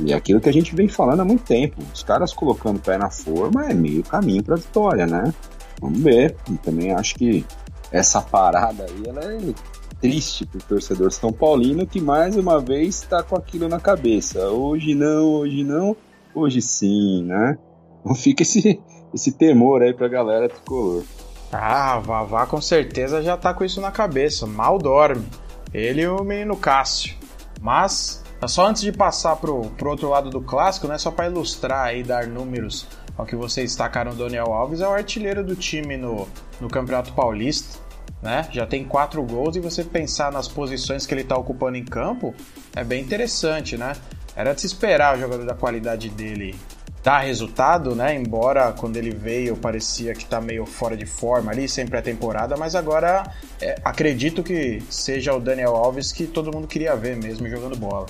[0.00, 1.82] E é aquilo que a gente vem falando há muito tempo.
[1.94, 5.32] Os caras colocando o pé na forma é meio caminho para vitória, né?
[5.80, 6.36] Vamos ver.
[6.50, 7.44] E também acho que
[7.90, 9.54] essa parada aí ela é
[10.00, 14.48] triste pro torcedor São Paulino que mais uma vez está com aquilo na cabeça.
[14.48, 15.96] Hoje não, hoje não,
[16.34, 17.56] hoje sim, né?
[18.00, 18.80] Então fica esse,
[19.14, 21.04] esse temor aí pra galera tricolor.
[21.52, 24.46] Ah, Vavá com certeza já tá com isso na cabeça.
[24.46, 25.26] Mal dorme.
[25.72, 27.14] Ele e o menino Cássio.
[27.60, 30.96] Mas, só antes de passar pro, pro outro lado do clássico, né?
[30.98, 34.92] Só para ilustrar e dar números ao que vocês destacaram, o Daniel Alves é o
[34.92, 36.26] artilheiro do time no,
[36.60, 37.80] no Campeonato Paulista.
[38.22, 38.46] Né?
[38.52, 42.32] Já tem quatro gols e você pensar nas posições que ele está ocupando em campo
[42.74, 43.94] é bem interessante, né?
[44.36, 46.54] Era de se esperar o jogador da qualidade dele
[47.02, 48.14] dar resultado, né?
[48.14, 52.74] Embora quando ele veio parecia que tá meio fora de forma ali, sem pré-temporada, mas
[52.74, 53.24] agora
[53.60, 58.06] é, acredito que seja o Daniel Alves que todo mundo queria ver mesmo jogando bola.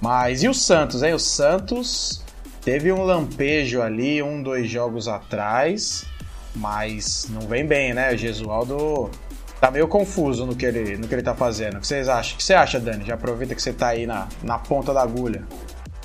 [0.00, 1.14] Mas e o Santos, hein?
[1.14, 2.22] O Santos
[2.62, 6.04] teve um lampejo ali, um, dois jogos atrás,
[6.54, 8.14] mas não vem bem, né?
[8.14, 9.10] O Gesualdo
[9.60, 11.78] tá meio confuso no que ele, no que ele tá fazendo.
[11.78, 12.34] O que vocês acham?
[12.34, 13.04] O que você acha, Dani?
[13.04, 15.42] Já aproveita que você tá aí na, na ponta da agulha.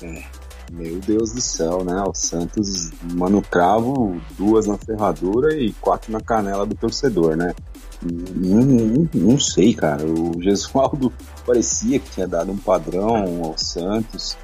[0.02, 0.41] É.
[0.72, 2.02] Meu Deus do céu, né?
[2.02, 7.54] O Santos, mano cravo, duas na ferradura e quatro na canela do torcedor, né?
[8.02, 10.02] Não, não, não sei, cara.
[10.06, 11.12] O Gesualdo
[11.46, 14.38] parecia que tinha dado um padrão ao Santos.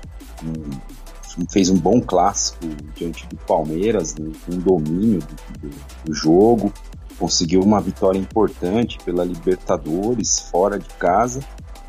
[1.51, 4.31] Fez um bom clássico diante do Palmeiras, né?
[4.53, 6.71] um domínio do, do, do jogo.
[7.19, 11.41] Conseguiu uma vitória importante pela Libertadores, fora de casa,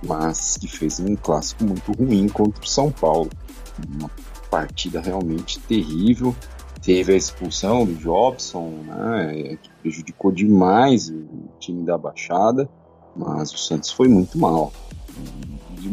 [0.02, 3.30] mas que fez um clássico muito ruim contra o São Paulo.
[4.00, 4.10] Uma
[4.50, 6.36] partida realmente terrível.
[6.82, 12.70] Teve a expulsão do Jobson, né, que prejudicou demais o time da Baixada,
[13.16, 14.72] mas o Santos foi muito mal.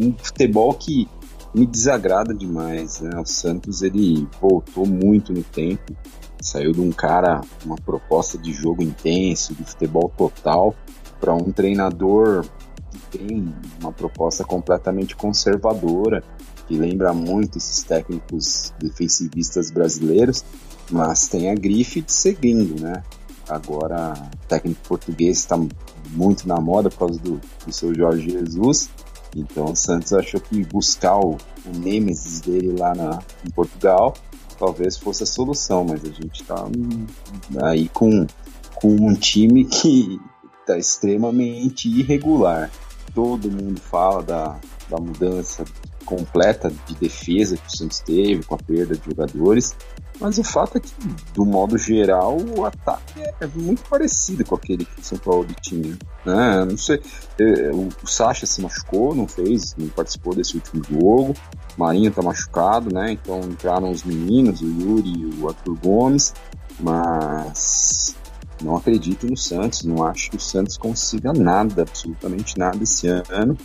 [0.00, 1.08] Um futebol que
[1.56, 3.00] me desagrada demais.
[3.00, 3.18] Né?
[3.18, 5.96] O Santos ele voltou muito no tempo,
[6.40, 10.74] saiu de um cara, uma proposta de jogo intenso, de futebol total,
[11.18, 12.44] para um treinador
[12.90, 16.22] que tem uma proposta completamente conservadora
[16.66, 20.44] que lembra muito esses técnicos defensivistas brasileiros,
[20.90, 23.02] mas tem a grife de seguindo, né?
[23.48, 25.56] Agora, o técnico português está
[26.10, 28.90] muito na moda por causa do, do seu Jorge Jesus,
[29.36, 34.14] então o Santos achou que buscar o, o Nemesis dele lá na, em Portugal
[34.58, 36.66] talvez fosse a solução, mas a gente está
[37.62, 38.26] aí com,
[38.74, 40.20] com um time que
[40.60, 42.70] está extremamente irregular.
[43.14, 45.64] Todo mundo fala da, da mudança
[46.06, 49.76] completa de defesa que o Santos teve, com a perda de jogadores.
[50.18, 50.90] Mas o fato é que,
[51.34, 55.98] do modo geral, o ataque é muito parecido com aquele que o São Paulo tinha.
[56.24, 56.64] Né?
[56.64, 57.02] Não sei,
[57.38, 61.34] é, o Sacha se machucou, não fez, não participou desse último jogo.
[61.76, 63.12] O Marinho tá machucado, né?
[63.12, 66.32] Então entraram os meninos, o Yuri e o Arthur Gomes.
[66.80, 68.16] Mas
[68.62, 73.56] não acredito no Santos, não acho que o Santos consiga nada, absolutamente nada esse ano.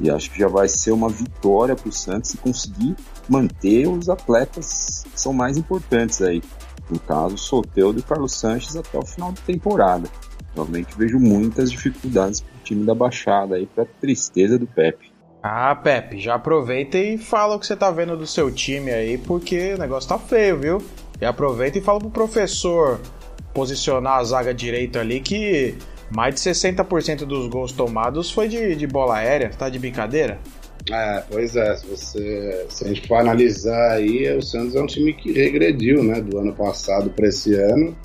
[0.00, 2.96] E acho que já vai ser uma vitória para o Santos se conseguir
[3.28, 6.42] manter os atletas que são mais importantes aí.
[6.90, 10.08] No caso, Soteudo e Carlos Sanches até o final da temporada.
[10.54, 15.12] Realmente vejo muitas dificuldades para o time da Baixada aí, para tristeza do Pepe.
[15.42, 19.16] Ah, Pepe, já aproveita e fala o que você tá vendo do seu time aí,
[19.16, 20.82] porque o negócio tá feio, viu?
[21.20, 23.00] E aproveita e fala pro professor
[23.54, 25.76] posicionar a zaga direita ali que
[26.10, 30.38] mais de 60% dos gols tomados foi de, de bola aérea, tá de brincadeira?
[30.90, 34.86] É, pois é, se, você, se a gente for analisar aí, o Santos é um
[34.86, 37.96] time que regrediu, né, do ano passado para esse ano.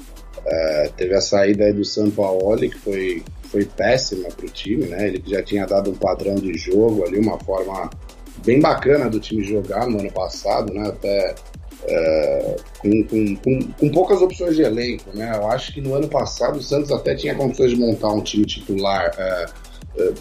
[0.46, 5.08] É, teve a saída aí do Sampaoli, que foi, foi péssima para o time, né,
[5.08, 7.90] ele já tinha dado um padrão de jogo ali, uma forma
[8.46, 11.34] bem bacana do time jogar no ano passado, né, até
[11.84, 15.32] é, com, com, com, com, poucas opções de elenco, né?
[15.36, 18.46] Eu acho que no ano passado o Santos até tinha condições de montar um time
[18.46, 19.46] titular é,
[19.98, 20.14] é,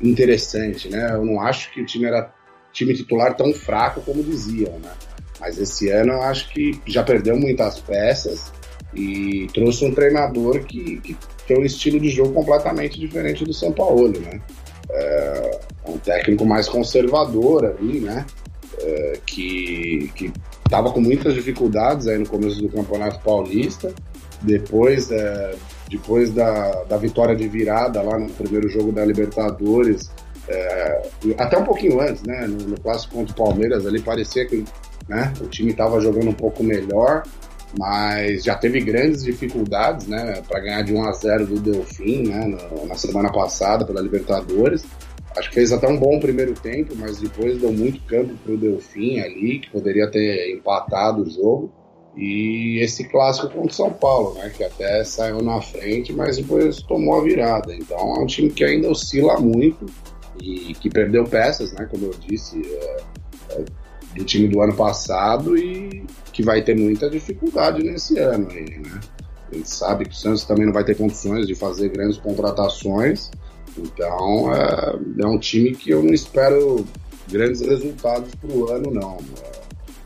[0.00, 1.10] interessante, né?
[1.12, 2.32] Eu não acho que o time era
[2.72, 4.90] time titular tão fraco como diziam, né?
[5.38, 8.52] Mas esse ano eu acho que já perdeu muitas peças
[8.94, 13.72] e trouxe um treinador que, que tem um estilo de jogo completamente diferente do São
[13.72, 14.40] Paulo, né?
[14.90, 18.26] É, um técnico mais conservador ali, né?
[18.80, 20.32] É, que, que
[20.72, 23.92] estava com muitas dificuldades aí no começo do Campeonato Paulista.
[24.40, 25.54] Depois, é,
[25.90, 30.10] depois da, da vitória de virada lá no primeiro jogo da Libertadores,
[30.48, 34.64] é, até um pouquinho antes, né, no, no clássico contra o Palmeiras, ali parecia que
[35.06, 37.22] né, o time estava jogando um pouco melhor,
[37.78, 42.58] mas já teve grandes dificuldades né, para ganhar de 1 a 0 do Delfim né,
[42.88, 44.84] na semana passada pela Libertadores.
[45.36, 48.56] Acho que fez até um bom primeiro tempo, mas depois deu muito campo para o
[48.56, 51.72] Delfim ali, que poderia ter empatado o jogo.
[52.16, 54.50] E esse clássico contra o São Paulo, né?
[54.54, 57.74] Que até saiu na frente, mas depois tomou a virada.
[57.74, 59.86] Então é um time que ainda oscila muito
[60.40, 61.86] e que perdeu peças, né?
[61.90, 63.02] Como eu disse, é,
[63.52, 63.64] é,
[64.14, 69.00] do time do ano passado e que vai ter muita dificuldade nesse ano aí, né?
[69.50, 73.30] A gente sabe que o Santos também não vai ter condições de fazer grandes contratações.
[73.76, 76.84] Então é, é um time que eu não espero
[77.30, 79.18] grandes resultados para o ano, não.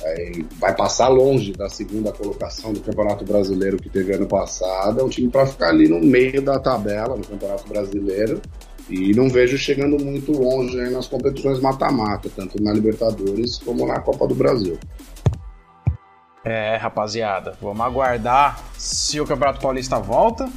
[0.03, 5.01] É, vai passar longe da segunda colocação do Campeonato Brasileiro que teve ano passado.
[5.01, 8.41] É um time para ficar ali no meio da tabela no Campeonato Brasileiro.
[8.89, 14.29] E não vejo chegando muito longe nas competições mata-mata, tanto na Libertadores como na Copa
[14.29, 14.79] do Brasil.
[16.45, 20.49] É, rapaziada, vamos aguardar se o Campeonato Paulista volta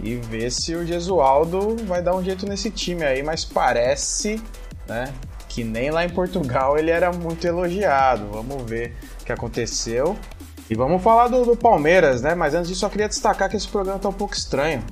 [0.00, 4.42] e ver se o Gesualdo vai dar um jeito nesse time aí, mas parece,
[4.86, 5.12] né,
[5.48, 8.28] que nem lá em Portugal ele era muito elogiado.
[8.30, 10.16] Vamos ver o que aconteceu.
[10.68, 12.34] E vamos falar do, do Palmeiras, né?
[12.34, 14.82] Mas antes disso, só queria destacar que esse programa tá um pouco estranho.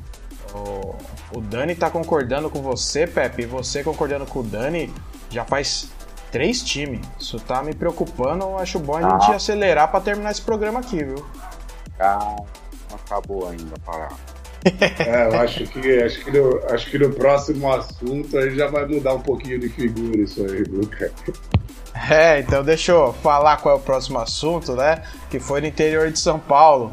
[0.55, 0.95] O,
[1.37, 4.93] o Dani tá concordando com você, Pepe, e você concordando com o Dani
[5.29, 5.89] já faz
[6.31, 7.05] três times.
[7.19, 8.45] Isso tá me preocupando.
[8.45, 9.37] Eu acho bom a gente ah.
[9.37, 11.27] acelerar para terminar esse programa aqui, viu?
[11.99, 12.37] Ah,
[12.91, 14.09] não acabou ainda a
[14.99, 18.87] é, eu acho que, acho, que no, acho que no próximo assunto aí já vai
[18.87, 21.13] mudar um pouquinho de figura isso aí, Luca.
[22.11, 25.03] É, então deixa eu falar qual é o próximo assunto, né?
[25.31, 26.93] Que foi no interior de São Paulo,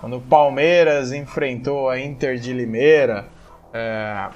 [0.00, 3.26] quando o Palmeiras enfrentou a Inter de Limeira.
[3.72, 4.28] É...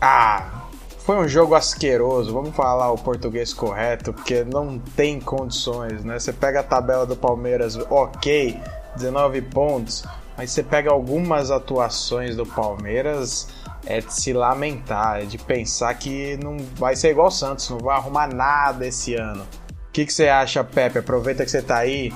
[0.00, 0.66] Ah,
[0.98, 6.18] foi um jogo asqueroso, vamos falar o português correto, porque não tem condições, né?
[6.18, 8.60] Você pega a tabela do Palmeiras, ok,
[8.96, 10.04] 19 pontos,
[10.36, 13.48] mas você pega algumas atuações do Palmeiras,
[13.86, 17.78] é de se lamentar, é de pensar que não vai ser igual o Santos, não
[17.78, 19.42] vai arrumar nada esse ano.
[19.88, 20.98] O que, que você acha, Pepe?
[20.98, 22.12] Aproveita que você tá aí,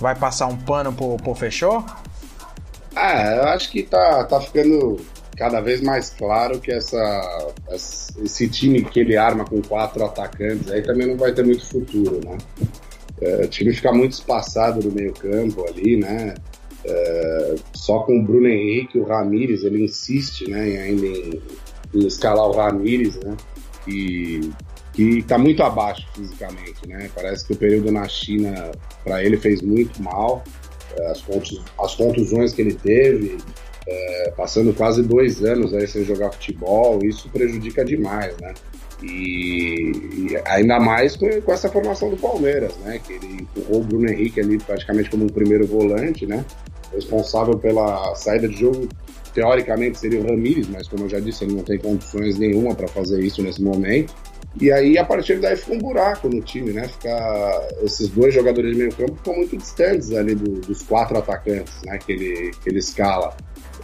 [0.00, 1.84] vai passar um pano pro, pro fechou?
[2.94, 5.00] Ah, eu acho que tá, tá ficando
[5.36, 10.82] cada vez mais claro que essa, esse time que ele arma com quatro atacantes aí
[10.82, 12.36] também não vai ter muito futuro, né?
[13.20, 16.34] É, o time fica muito espaçado no meio campo ali, né?
[16.84, 21.40] É, só com o Bruno Henrique o Ramires, ele insiste né, ainda em,
[21.94, 23.36] em escalar o Ramires, né?
[23.86, 24.50] E
[24.92, 27.08] que está muito abaixo fisicamente, né?
[27.14, 30.44] Parece que o período na China para ele fez muito mal.
[30.96, 31.24] É, as,
[31.82, 33.38] as contusões que ele teve,
[33.88, 38.52] é, passando quase dois anos aí sem jogar futebol, isso prejudica demais, né?
[39.02, 39.90] E,
[40.30, 43.00] e ainda mais com, com, essa formação do Palmeiras, né?
[43.04, 46.44] Que ele empurrou o Bruno Henrique ali praticamente como um primeiro volante, né?
[46.94, 48.88] Responsável pela saída de jogo,
[49.34, 52.88] teoricamente seria o Ramires, mas como eu já disse, ele não tem condições nenhuma para
[52.88, 54.14] fazer isso nesse momento.
[54.60, 56.86] E aí, a partir daí, fica um buraco no time, né?
[56.86, 61.72] Fica, esses dois jogadores de meio campo ficam muito distantes ali do, dos quatro atacantes,
[61.86, 61.98] né?
[61.98, 63.34] Que ele, que ele escala.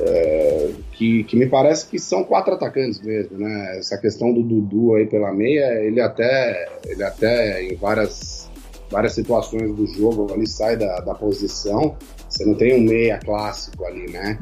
[0.01, 3.79] É, que, que me parece que são quatro atacantes mesmo, né?
[3.79, 8.51] Essa questão do Dudu aí pela meia, ele até, ele até em várias,
[8.91, 11.97] várias situações do jogo ali sai da, da posição.
[12.29, 14.39] Você não tem um meia clássico ali, né?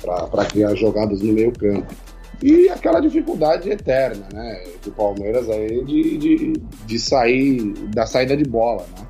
[0.00, 1.92] Para criar jogadas no meio campo.
[2.42, 4.64] E aquela dificuldade eterna, né?
[4.84, 6.52] Do Palmeiras aí de, de,
[6.86, 9.06] de sair da saída de bola, né?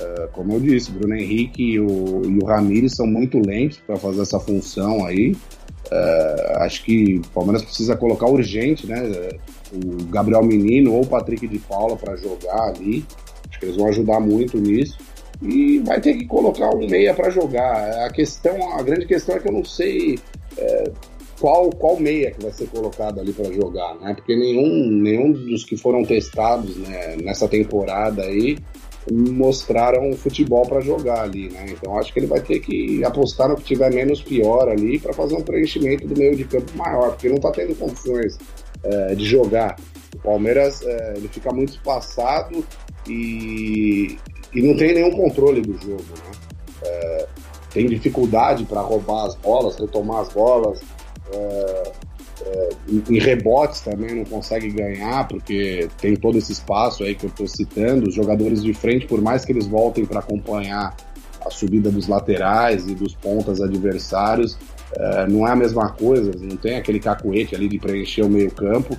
[0.00, 3.96] É, como eu disse, Bruno Henrique e o, e o Ramires são muito lentos para
[3.96, 5.34] fazer essa função aí.
[5.90, 9.02] É, acho que o Palmeiras precisa colocar urgente, né?
[9.72, 13.04] O Gabriel Menino ou o Patrick de Paula para jogar ali.
[13.48, 14.98] Acho que eles vão ajudar muito nisso.
[15.40, 18.06] E vai ter que colocar um meia para jogar.
[18.06, 20.18] A questão, a grande questão é que eu não sei
[20.56, 20.90] é,
[21.40, 24.14] qual, qual meia que vai ser colocado ali para jogar, né?
[24.14, 28.58] Porque nenhum, nenhum dos que foram testados né, nessa temporada aí
[29.10, 31.66] mostraram futebol para jogar ali, né?
[31.70, 35.12] Então acho que ele vai ter que apostar no que tiver menos pior ali para
[35.12, 38.36] fazer um preenchimento do meio de campo maior, porque não está tendo condições
[38.82, 39.76] é, de jogar.
[40.14, 42.64] O Palmeiras é, ele fica muito espaçado
[43.08, 44.18] e,
[44.54, 46.32] e não tem nenhum controle do jogo, né?
[46.84, 47.26] É,
[47.70, 50.80] tem dificuldade para roubar as bolas, retomar as bolas.
[51.32, 51.92] É,
[52.46, 57.30] é, em rebotes também não consegue ganhar, porque tem todo esse espaço aí que eu
[57.30, 58.08] estou citando.
[58.08, 60.96] Os jogadores de frente, por mais que eles voltem para acompanhar
[61.44, 64.58] a subida dos laterais e dos pontas adversários,
[64.96, 68.96] é, não é a mesma coisa, não tem aquele cacuete ali de preencher o meio-campo.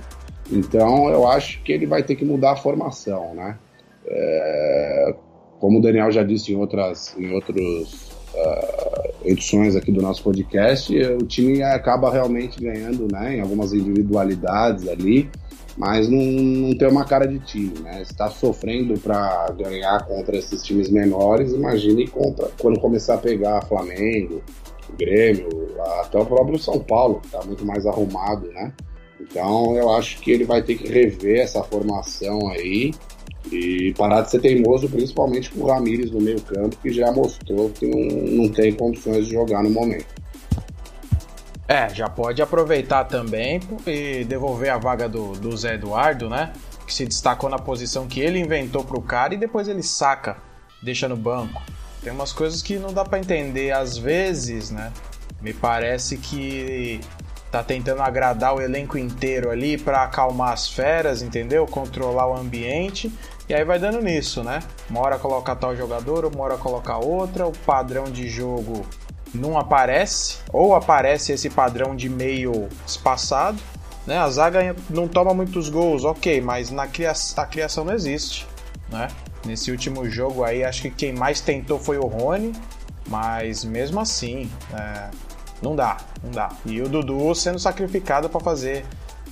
[0.50, 3.58] Então eu acho que ele vai ter que mudar a formação, né?
[4.06, 5.14] É,
[5.60, 10.92] como o Daniel já disse em, outras, em outros uh, edições aqui do nosso podcast,
[10.96, 15.30] o time acaba realmente ganhando né, em algumas individualidades ali
[15.76, 18.02] mas não, não tem uma cara de time, né?
[18.02, 24.42] Está sofrendo para ganhar contra esses times menores, imagine contra, quando começar a pegar Flamengo,
[24.98, 25.48] Grêmio,
[26.00, 28.72] até o próprio São Paulo, que está muito mais arrumado, né?
[29.20, 32.92] Então eu acho que ele vai ter que rever essa formação aí
[33.50, 37.70] e parar de ser teimoso, principalmente com o Ramires no meio campo, que já mostrou
[37.70, 40.06] que não, não tem condições de jogar no momento.
[41.66, 46.52] É, já pode aproveitar também e devolver a vaga do, do Zé Eduardo, né?
[46.84, 50.36] Que se destacou na posição que ele inventou pro cara e depois ele saca,
[50.82, 51.62] deixa no banco.
[52.02, 54.92] Tem umas coisas que não dá para entender às vezes, né?
[55.40, 57.00] Me parece que
[57.50, 61.66] tá tentando agradar o elenco inteiro ali para acalmar as feras, entendeu?
[61.66, 63.12] Controlar o ambiente.
[63.48, 64.60] E aí vai dando nisso, né?
[64.88, 68.86] Uma hora coloca tal jogador, uma hora coloca outra, o padrão de jogo
[69.34, 73.58] não aparece, ou aparece esse padrão de meio espaçado,
[74.06, 74.18] né?
[74.18, 78.46] A zaga não toma muitos gols, ok, mas na criação, a criação não existe,
[78.88, 79.08] né?
[79.44, 82.52] Nesse último jogo aí, acho que quem mais tentou foi o Rony,
[83.08, 85.10] mas mesmo assim, é,
[85.62, 86.50] não dá, não dá.
[86.66, 88.84] E o Dudu sendo sacrificado para fazer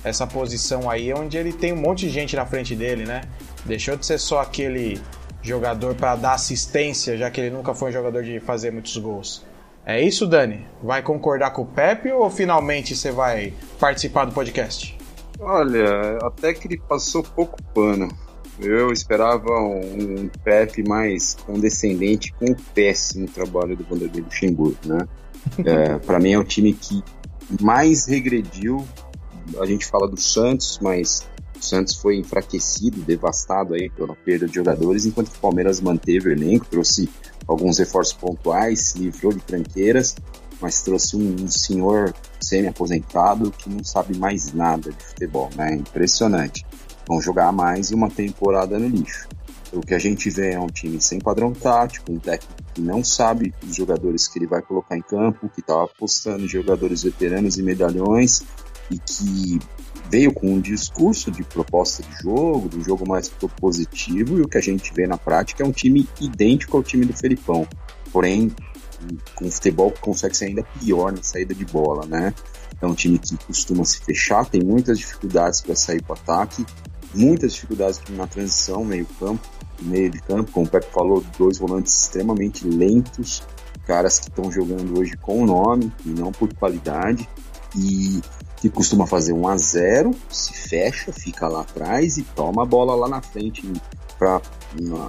[0.03, 3.21] essa posição aí, onde ele tem um monte de gente na frente dele, né?
[3.65, 4.99] Deixou de ser só aquele
[5.41, 9.45] jogador para dar assistência, já que ele nunca foi um jogador de fazer muitos gols.
[9.85, 10.65] É isso, Dani?
[10.83, 14.97] Vai concordar com o Pepe ou finalmente você vai participar do podcast?
[15.39, 18.09] Olha, até que ele passou pouco pano.
[18.59, 25.07] Eu esperava um Pepe mais condescendente com o péssimo trabalho do Vanderlei Luxemburgo, né?
[25.65, 27.03] É, para mim é o time que
[27.61, 28.85] mais regrediu.
[29.59, 31.27] A gente fala do Santos, mas
[31.59, 36.31] o Santos foi enfraquecido, devastado aí pela perda de jogadores, enquanto o Palmeiras manteve o
[36.31, 37.09] elenco, trouxe
[37.47, 40.15] alguns reforços pontuais, se livrou de tranqueiras,
[40.61, 45.73] mas trouxe um, um senhor semi-aposentado que não sabe mais nada de futebol, né?
[45.73, 46.65] Impressionante.
[47.07, 49.27] Vão jogar mais uma temporada no lixo.
[49.71, 53.03] O que a gente vê é um time sem padrão tático, um técnico que não
[53.03, 57.57] sabe os jogadores que ele vai colocar em campo, que está apostando em jogadores veteranos
[57.57, 58.41] e medalhões
[58.89, 59.59] e que
[60.09, 64.47] veio com um discurso de proposta de jogo, de um jogo mais propositivo, e o
[64.47, 67.67] que a gente vê na prática é um time idêntico ao time do Felipão,
[68.11, 68.51] porém
[69.35, 72.33] com futebol que consegue ser ainda pior na saída de bola, né?
[72.81, 76.65] É um time que costuma se fechar, tem muitas dificuldades para sair para o ataque,
[77.13, 79.47] muitas dificuldades na transição, meio campo,
[79.81, 83.43] meio de campo, como o Pepe falou, dois volantes extremamente lentos,
[83.85, 87.27] caras que estão jogando hoje com o nome e não por qualidade,
[87.75, 88.21] e
[88.57, 92.93] que costuma fazer 1 a 0 se fecha, fica lá atrás e toma a bola
[92.93, 93.63] lá na frente,
[94.17, 94.41] pra,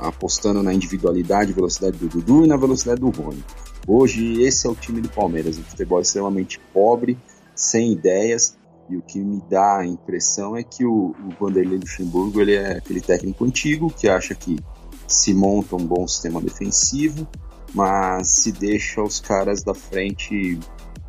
[0.02, 3.44] apostando na individualidade velocidade do Dudu e na velocidade do Rony.
[3.86, 7.18] Hoje, esse é o time do Palmeiras, um futebol extremamente pobre,
[7.54, 8.56] sem ideias,
[8.90, 12.78] e o que me dá a impressão é que o, o Vanderlei Luxemburgo ele é
[12.78, 14.58] aquele técnico antigo que acha que
[15.06, 17.26] se monta um bom sistema defensivo,
[17.72, 20.58] mas se deixa os caras da frente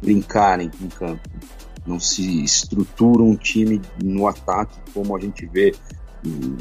[0.02, 1.30] brincarem em campo.
[1.86, 5.74] Não se estrutura um time no ataque como a gente vê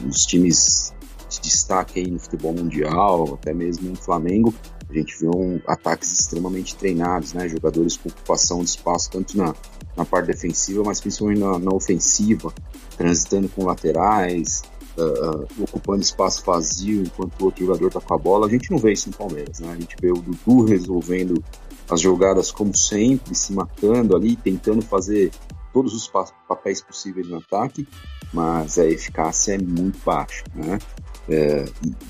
[0.09, 0.95] os times
[1.29, 4.55] de destaque aí no futebol mundial, até mesmo no Flamengo.
[4.91, 7.49] A gente vê um, ataques extremamente treinados, né?
[7.49, 9.55] Jogadores com ocupação de espaço tanto na,
[9.97, 12.53] na parte defensiva, mas principalmente na, na ofensiva,
[12.97, 14.63] transitando com laterais,
[14.99, 18.47] uh, ocupando espaço vazio enquanto o outro jogador está com a bola.
[18.47, 19.71] A gente não vê isso no Palmeiras, né?
[19.73, 21.43] A gente vê o Dudu resolvendo
[21.89, 25.31] as jogadas como sempre, se matando ali, tentando fazer
[25.73, 26.11] todos os
[26.49, 27.87] papéis possíveis no ataque,
[28.33, 30.79] mas a eficácia é muito baixa, né?
[31.31, 31.65] É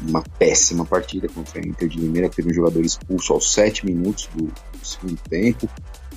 [0.08, 4.28] uma péssima partida contra a Inter de Limeira, teve um jogador expulso aos sete minutos
[4.34, 5.68] do, do segundo tempo,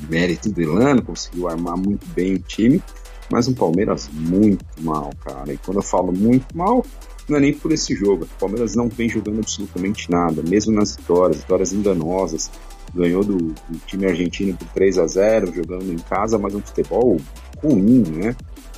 [0.10, 2.82] mérito do Elano, conseguiu armar muito bem o time,
[3.30, 5.52] mas um Palmeiras muito mal, cara.
[5.52, 6.86] E quando eu falo muito mal,
[7.28, 8.26] não é nem por esse jogo.
[8.26, 12.52] O Palmeiras não vem jogando absolutamente nada, mesmo nas vitórias, vitórias enganosas.
[12.94, 17.18] Ganhou do, do time argentino por 3 a 0 jogando em casa, mas um futebol
[17.62, 18.36] ruim, né?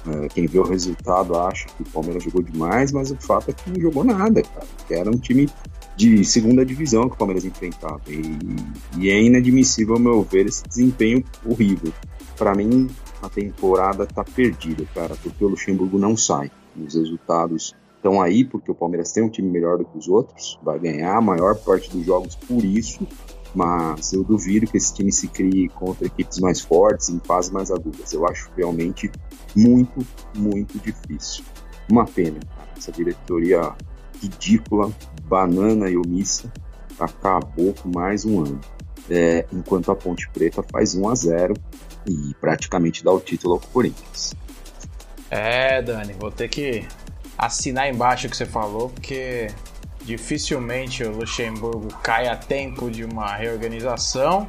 [0.07, 3.53] É, quem vê o resultado acha que o Palmeiras jogou demais, mas o fato é
[3.53, 4.66] que não jogou nada, cara.
[4.89, 5.49] Era um time
[5.97, 8.01] de segunda divisão que o Palmeiras enfrentava.
[8.07, 8.22] E,
[8.99, 11.91] e é inadmissível, ao meu ver, esse desempenho horrível.
[12.38, 12.88] Para mim,
[13.22, 16.51] a temporada tá perdida, cara, porque o Luxemburgo não sai.
[16.78, 20.59] Os resultados estão aí, porque o Palmeiras tem um time melhor do que os outros,
[20.61, 23.07] vai ganhar a maior parte dos jogos por isso,
[23.56, 27.72] mas eu duvido que esse time se crie contra equipes mais fortes, em fases mais
[27.72, 28.12] agudas.
[28.12, 29.10] Eu acho realmente
[29.56, 31.45] muito, muito difícil.
[31.89, 32.70] Uma pena, cara.
[32.78, 33.74] essa diretoria
[34.22, 34.91] ridícula,
[35.24, 36.51] banana e omissa,
[36.99, 38.60] acabou com mais um ano.
[39.10, 41.53] É, enquanto a Ponte Preta faz 1 a 0
[42.08, 44.34] e praticamente dá o título ao Corinthians.
[45.30, 46.86] É, Dani, vou ter que
[47.38, 49.47] assinar embaixo o que você falou, porque
[50.06, 54.45] dificilmente o Luxemburgo cai a tempo de uma reorganização.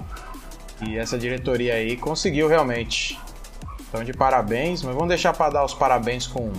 [0.86, 3.18] E essa diretoria aí conseguiu realmente.
[3.88, 6.52] Então, de parabéns, mas vamos deixar para dar os parabéns com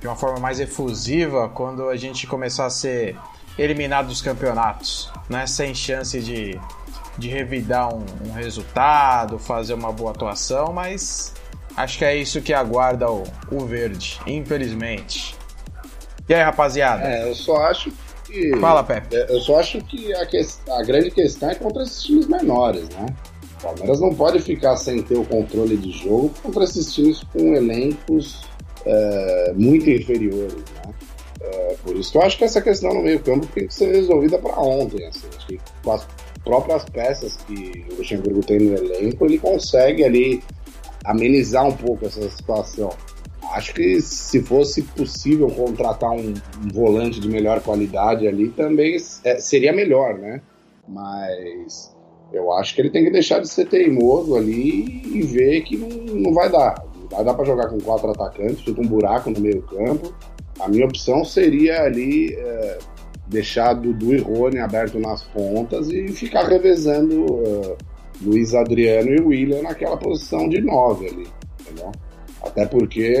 [0.00, 3.16] de uma forma mais efusiva quando a gente começar a ser
[3.56, 5.46] eliminado dos campeonatos, né?
[5.46, 6.60] Sem chance de,
[7.16, 11.32] de revidar um, um resultado, fazer uma boa atuação, mas
[11.74, 15.34] acho que é isso que aguarda o, o verde, infelizmente.
[16.28, 17.02] E aí, rapaziada?
[17.02, 17.90] É, eu só acho
[18.34, 18.56] que.
[18.58, 19.14] Fala, Pepe.
[19.16, 22.88] É, eu só acho que a, que, a grande questão é contra esses times menores,
[22.90, 23.06] né?
[23.58, 27.54] O Palmeiras não pode ficar sem ter o controle de jogo contra esses times com
[27.54, 28.42] elencos
[28.84, 30.94] é, muito inferiores, né?
[31.40, 34.38] É, por isso que eu acho que essa questão no meio-campo tem que ser resolvida
[34.38, 35.06] para ontem.
[35.06, 35.26] Assim.
[35.36, 36.06] Acho que com as
[36.42, 40.42] próprias peças que o Luxemburgo tem no elenco, ele consegue ali
[41.04, 42.90] amenizar um pouco essa situação.
[43.54, 49.38] Acho que se fosse possível contratar um, um volante de melhor qualidade ali, também é,
[49.38, 50.40] seria melhor, né?
[50.88, 51.94] Mas
[52.32, 55.88] eu acho que ele tem que deixar de ser teimoso ali e ver que não,
[55.88, 56.84] não vai dar.
[57.00, 60.12] Não vai dar para jogar com quatro atacantes, fica um buraco no meio campo
[60.60, 62.78] a minha opção seria ali é,
[63.26, 67.76] deixar Dudu e Rony aberto nas pontas e ficar revezando uh,
[68.22, 71.26] Luiz Adriano e William naquela posição de nove ali,
[71.60, 71.90] entendeu?
[72.44, 73.14] Até porque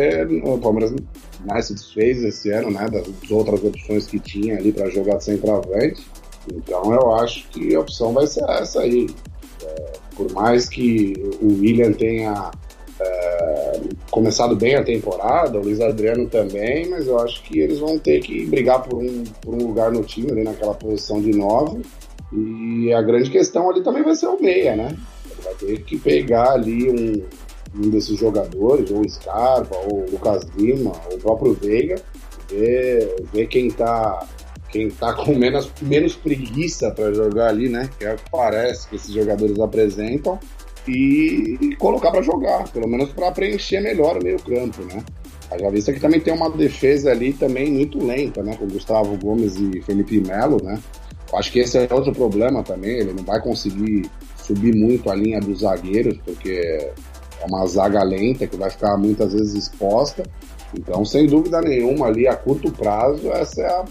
[0.44, 4.90] o Palmeiras né, se desfez esse ano né, das outras opções que tinha ali para
[4.90, 6.06] jogar centroavante.
[6.52, 9.06] Então eu acho que a opção vai ser essa aí.
[9.62, 12.50] É, por mais que o William tenha
[13.00, 17.98] é, começado bem a temporada, o Luiz Adriano também, mas eu acho que eles vão
[17.98, 21.82] ter que brigar por um, por um lugar no time, ali naquela posição de nove.
[22.32, 24.96] E a grande questão ali também vai ser o meia, né?
[25.30, 27.22] Ele vai ter que pegar ali um,
[27.76, 31.96] um desses jogadores, ou Scarpa, ou o Lucas Lima, ou o próprio Veiga,
[32.48, 34.26] ver, ver quem tá
[34.70, 37.88] quem tá com menos, menos preguiça para jogar ali, né?
[37.96, 40.36] Que é o que parece que esses jogadores apresentam
[40.88, 45.04] e colocar para jogar, pelo menos para preencher melhor o meio campo, né?
[45.60, 48.56] Já vista que também tem uma defesa ali também muito lenta, né?
[48.56, 50.80] Com Gustavo Gomes e Felipe Melo, né?
[51.32, 55.14] Eu acho que esse é outro problema também, ele não vai conseguir subir muito a
[55.14, 56.90] linha dos zagueiros, porque
[57.44, 60.22] é uma zaga lenta que vai ficar muitas vezes exposta.
[60.76, 63.84] Então, sem dúvida nenhuma, ali a curto prazo, essa é a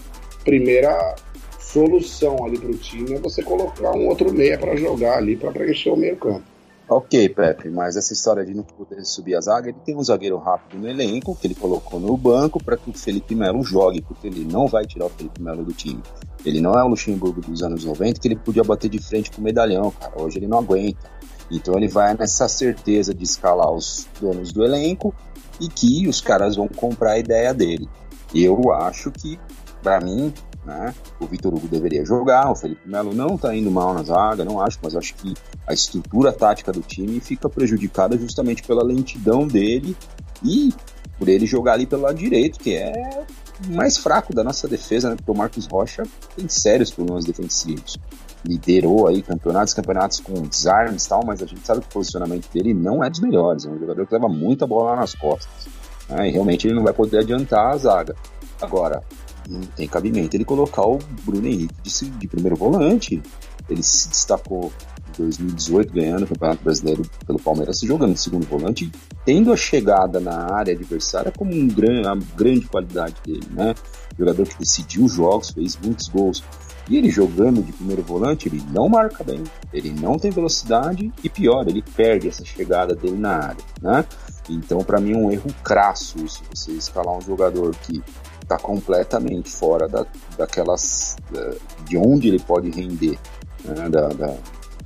[0.44, 1.14] primeira
[1.58, 5.50] solução ali para o time, é você colocar um outro meia para jogar ali, para
[5.50, 6.42] preencher o meio campo.
[6.86, 10.36] Ok, Pepe, mas essa história de não poder subir a zaga, ele tem um zagueiro
[10.36, 14.26] rápido no elenco, que ele colocou no banco para que o Felipe Melo jogue, porque
[14.26, 16.02] ele não vai tirar o Felipe Melo do time.
[16.44, 19.40] Ele não é o Luxemburgo dos anos 90, que ele podia bater de frente com
[19.40, 20.12] o medalhão, cara.
[20.20, 21.10] Hoje ele não aguenta.
[21.50, 25.14] Então ele vai nessa certeza de escalar os donos do elenco
[25.60, 27.88] e que os caras vão comprar a ideia dele.
[28.34, 29.38] Eu acho que,
[29.82, 30.32] para mim,
[30.64, 30.94] né?
[31.20, 34.60] O Vitor Hugo deveria jogar, o Felipe Melo não está indo mal na zaga, não
[34.60, 35.34] acho, mas acho que
[35.66, 39.96] a estrutura tática do time fica prejudicada justamente pela lentidão dele
[40.42, 40.72] e
[41.18, 43.24] por ele jogar ali pelo lado direito, que é
[43.68, 45.16] mais fraco da nossa defesa, né?
[45.16, 46.02] Porque o Marcos Rocha
[46.36, 47.98] tem sérios problemas defensivos.
[48.44, 52.48] Liderou aí campeonatos, campeonatos com desarmes e tal, mas a gente sabe que o posicionamento
[52.52, 53.64] dele não é dos melhores.
[53.64, 55.48] É um jogador que leva muita bola nas costas.
[56.08, 56.28] Né?
[56.28, 58.14] E realmente ele não vai poder adiantar a zaga.
[58.60, 59.02] Agora,
[59.48, 63.22] não tem cabimento ele colocar o Bruno Henrique de, de primeiro volante.
[63.68, 64.72] Ele se destacou
[65.10, 68.90] em 2018 ganhando o Campeonato Brasileiro pelo Palmeiras, jogando segundo volante,
[69.24, 73.74] tendo a chegada na área adversária como um gran, a grande qualidade dele, né?
[74.18, 76.42] Jogador que decidiu jogos, fez muitos gols.
[76.88, 81.28] E ele jogando de primeiro volante, ele não marca bem, ele não tem velocidade e
[81.28, 84.04] pior, ele perde essa chegada dele na área, né?
[84.48, 88.02] Então, para mim, é um erro crasso isso, você escalar um jogador que
[88.42, 90.04] está completamente fora da,
[90.36, 91.16] daquelas
[91.86, 93.18] de onde ele pode render,
[93.64, 93.88] né?
[93.88, 94.36] da, da,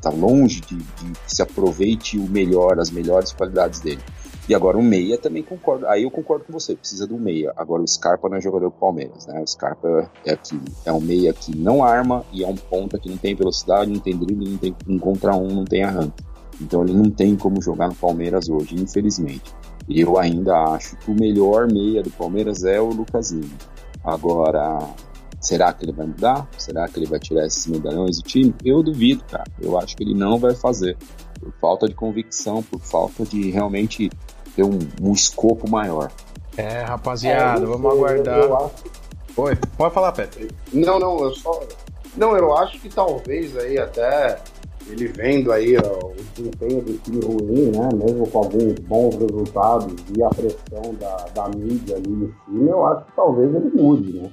[0.01, 4.01] tá longe de, de se aproveite o melhor, as melhores qualidades dele.
[4.49, 5.86] E agora o meia também concordo.
[5.86, 7.53] Aí eu concordo com você, precisa do meia.
[7.55, 9.40] Agora o Scarpa não é jogador do Palmeiras, né?
[9.42, 13.11] O Scarpa é aqui, é um meia que não arma e é um ponta que
[13.11, 16.24] não tem velocidade, não tem drible, não tem um contra um, não tem arranque.
[16.61, 19.55] Então ele não tem como jogar no Palmeiras hoje, infelizmente.
[19.88, 23.57] Eu ainda acho que o melhor meia do Palmeiras é o Lucas Lima.
[24.03, 24.78] Agora,
[25.40, 26.49] será que ele vai mudar?
[26.57, 28.55] Será que ele vai tirar esses medalhões do time?
[28.64, 29.44] Eu duvido, cara.
[29.61, 30.96] Eu acho que ele não vai fazer.
[31.38, 34.11] Por falta de convicção, por falta de realmente
[34.59, 36.11] ter um, um escopo maior.
[36.56, 38.38] É, rapaziada, é, vamos aguardar.
[38.38, 38.74] Eu acho...
[39.36, 40.48] Oi, pode falar, Pedro.
[40.72, 41.61] Não, não, eu só.
[42.16, 44.40] Não, eu acho que talvez aí até
[44.88, 47.88] ele vendo aí ó, o desempenho do time ruim, né?
[47.94, 52.86] Mesmo com alguns bons resultados e a pressão da, da mídia ali em cima, eu
[52.86, 54.30] acho que talvez ele mude, né?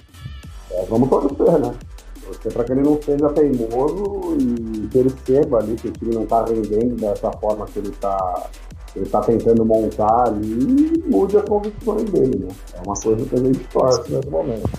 [0.71, 1.75] É, vamos torcer, né?
[2.25, 6.43] Torcer para que ele não seja teimoso e perceba ali que o time não está
[6.45, 8.49] rendendo dessa forma que ele está
[8.95, 12.55] ele tá tentando montar ali e mude as convicções dele, né?
[12.73, 14.69] É uma coisa que a nesse momento.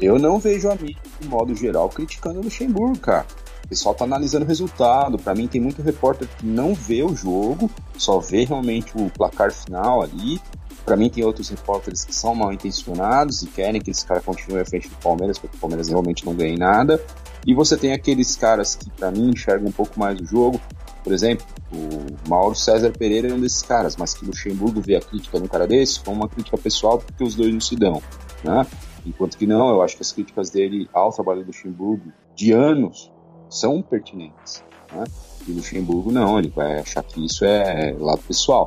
[0.00, 3.26] Eu não vejo a mídia, de modo geral, criticando o Luxemburgo, cara.
[3.64, 5.18] O pessoal tá analisando o resultado.
[5.18, 9.52] Para mim, tem muito repórter que não vê o jogo, só vê realmente o placar
[9.52, 10.40] final ali.
[10.84, 14.60] Para mim, tem outros repórteres que são mal intencionados e querem que esse cara continue
[14.60, 17.02] à frente do Palmeiras, porque o Palmeiras realmente não ganha nada.
[17.44, 20.60] E você tem aqueles caras que, para mim, enxergam um pouco mais o jogo.
[21.06, 25.00] Por exemplo, o Mauro César Pereira é um desses caras, mas que Luxemburgo vê a
[25.00, 28.02] crítica de um cara desse como uma crítica pessoal, porque os dois não se dão.
[28.42, 28.66] Né?
[29.06, 33.12] Enquanto que não, eu acho que as críticas dele ao trabalho do Luxemburgo de anos
[33.48, 34.64] são pertinentes.
[34.92, 35.04] Né?
[35.46, 38.66] E Luxemburgo não, ele vai achar que isso é lado pessoal.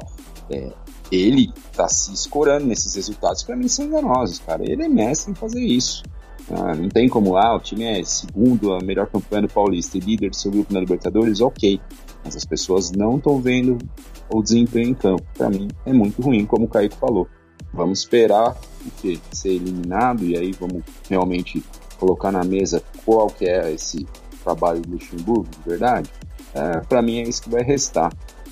[0.50, 0.72] É,
[1.12, 4.64] ele tá se escorando nesses resultados, para mim são enganosos, cara.
[4.64, 6.04] Ele é mestre em fazer isso.
[6.50, 9.98] Ah, não tem como lá, ah, o time é segundo, a melhor campanha do Paulista
[9.98, 11.82] e líder do seu grupo na Libertadores, ok.
[12.24, 13.78] Mas as pessoas não estão vendo
[14.30, 15.24] o desempenho em campo.
[15.38, 17.28] Para mim é muito ruim, como o Kaique falou.
[17.74, 19.20] Vamos esperar o quê?
[19.32, 21.64] Ser eliminado e aí vamos realmente
[22.00, 24.08] colocar na mesa qual que é esse
[24.44, 26.10] trabalho do Luxemburgo, de verdade?
[26.54, 28.12] É, para mim é isso que vai restar.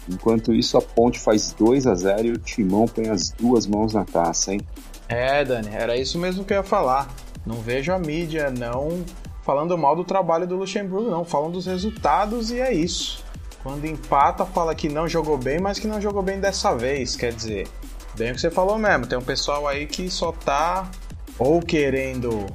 [0.10, 3.94] Enquanto isso, a Ponte faz 2 a 0 e o Timão põe as duas mãos
[3.94, 4.62] na taça, hein?
[5.10, 7.10] É, Dani, era isso mesmo que eu ia falar.
[7.46, 9.04] Não vejo a mídia não
[9.42, 11.26] falando mal do trabalho do Luxemburgo, não.
[11.26, 13.24] Falam dos resultados e é isso.
[13.68, 17.18] Quando empata, fala que não jogou bem, mas que não jogou bem dessa vez.
[17.18, 17.68] Quer dizer,
[18.16, 19.06] bem o que você falou mesmo.
[19.06, 20.90] Tem um pessoal aí que só tá
[21.38, 22.46] ou querendo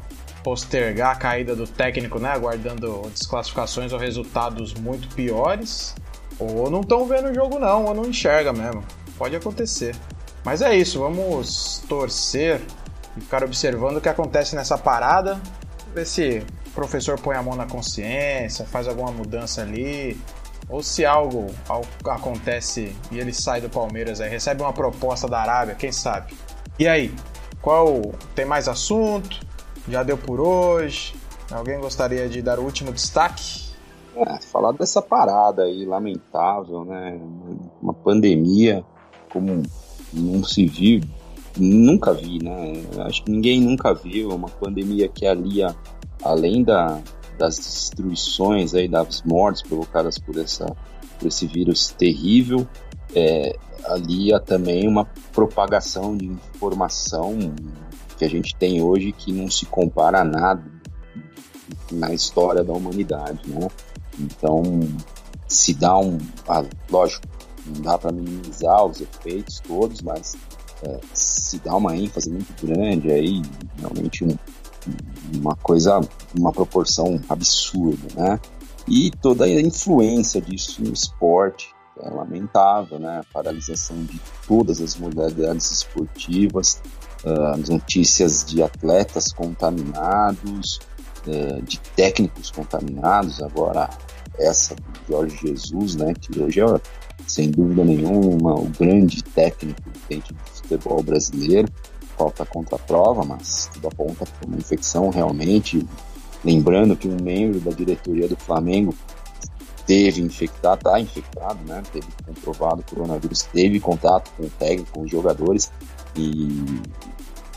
[0.43, 2.31] postergar a caída do técnico, né?
[2.31, 5.95] Aguardando desclassificações ou resultados muito piores.
[6.39, 8.83] Ou não estão vendo o jogo, não, ou não enxerga mesmo.
[9.19, 9.95] Pode acontecer.
[10.43, 12.59] Mas é isso, vamos torcer
[13.19, 15.39] e ficar observando o que acontece nessa parada.
[15.95, 20.19] Ver se o professor põe a mão na consciência, faz alguma mudança ali.
[20.73, 25.39] Ou se algo, algo acontece e ele sai do Palmeiras aí, recebe uma proposta da
[25.39, 26.33] Arábia, quem sabe?
[26.79, 27.15] E aí?
[27.61, 28.01] Qual
[28.35, 29.39] tem mais assunto?
[29.87, 31.15] Já deu por hoje?
[31.51, 33.71] Alguém gostaria de dar o último destaque?
[34.17, 37.21] É, falar dessa parada aí lamentável, né?
[37.83, 38.83] Uma pandemia
[39.31, 39.63] como
[40.11, 41.03] não se viu,
[41.55, 42.83] nunca vi, né?
[43.07, 45.77] Acho que ninguém nunca viu uma pandemia que alia,
[46.25, 46.99] além da,
[47.39, 50.67] das destruições aí, das mortes provocadas por, essa,
[51.19, 52.67] por esse vírus terrível,
[53.15, 57.39] é, alia também uma propagação de informação
[58.19, 60.63] que a gente tem hoje que não se compara a nada
[61.91, 63.69] na história da humanidade, né?
[64.19, 64.63] Então,
[65.49, 66.19] se dá um.
[66.49, 67.27] Ah, lógico,
[67.67, 70.37] não dá para minimizar os efeitos todos, mas
[70.83, 73.43] é, se dá uma ênfase muito grande aí,
[73.79, 74.37] realmente um,
[75.35, 76.01] uma coisa,
[76.37, 78.41] uma proporção absurda, né?
[78.89, 83.21] E toda a influência disso no esporte é lamentável, né?
[83.21, 86.83] A paralisação de todas as modalidades esportivas,
[87.25, 90.81] uh, notícias de atletas contaminados,
[91.27, 93.89] é, de técnicos contaminados, agora
[94.39, 96.81] essa do Jorge Jesus, né, que hoje é,
[97.27, 101.69] sem dúvida nenhuma, o grande técnico dentro do futebol brasileiro,
[102.23, 105.85] falta contra a prova, mas tudo aponta para uma infecção realmente,
[106.45, 108.95] lembrando que um membro da diretoria do Flamengo
[109.87, 115.11] teve infectado, está infectado, né, teve comprovado coronavírus, teve contato com o técnico, com os
[115.11, 115.73] jogadores,
[116.17, 116.65] e,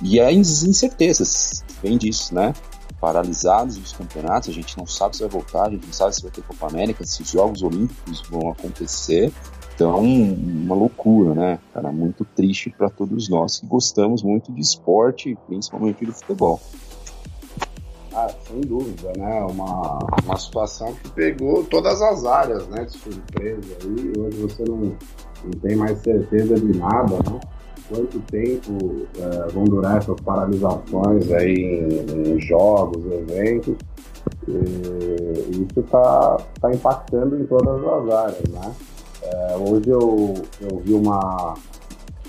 [0.02, 2.54] e as incertezas vem disso, né,
[3.00, 6.24] paralisados os campeonatos, a gente não sabe se vai voltar, a gente não sabe se
[6.24, 9.32] vai ter Copa América, se os Jogos Olímpicos vão acontecer.
[9.76, 11.60] Então, uma loucura, né?
[11.74, 16.62] Cara, muito triste para todos nós que gostamos muito de esporte, principalmente do futebol.
[18.14, 19.46] Ah, sem dúvida, né?
[19.50, 22.86] Uma, uma situação que pegou todas as áreas, né?
[22.86, 27.40] De surpresa aí, hoje você não, não tem mais certeza de nada, né?
[27.90, 33.76] quanto tempo é, vão durar essas paralisações aí em, em jogos, eventos.
[34.48, 38.74] E isso está tá impactando em todas as áreas, né?
[39.26, 41.56] É, hoje eu, eu vi uma,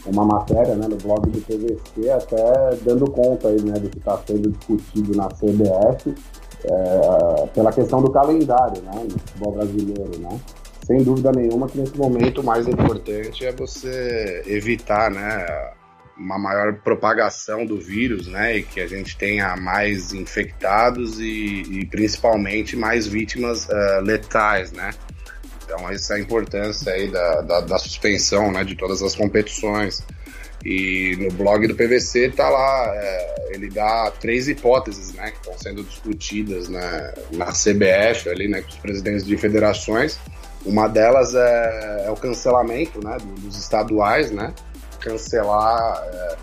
[0.07, 4.19] uma matéria né, no blog do PVC até dando conta aí, né, do que está
[4.27, 6.15] sendo discutido na CBF
[6.65, 10.41] é, pela questão do calendário né, no futebol brasileiro, né?
[10.87, 15.45] sem dúvida nenhuma que nesse momento o mais importante é você evitar, né,
[16.17, 21.87] uma maior propagação do vírus, né, e que a gente tenha mais infectados e, e
[21.87, 24.91] principalmente mais vítimas uh, letais, né.
[25.67, 30.03] Então essa é a importância aí da, da, da suspensão né, de todas as competições.
[30.65, 35.59] E no blog do PVC tá lá, é, ele dá três hipóteses, né, que estão
[35.59, 40.19] sendo discutidas né, na CBF ali, né, com os presidentes de federações.
[40.65, 44.53] Uma delas é, é o cancelamento, né, dos estaduais, né,
[44.99, 46.37] cancelar é,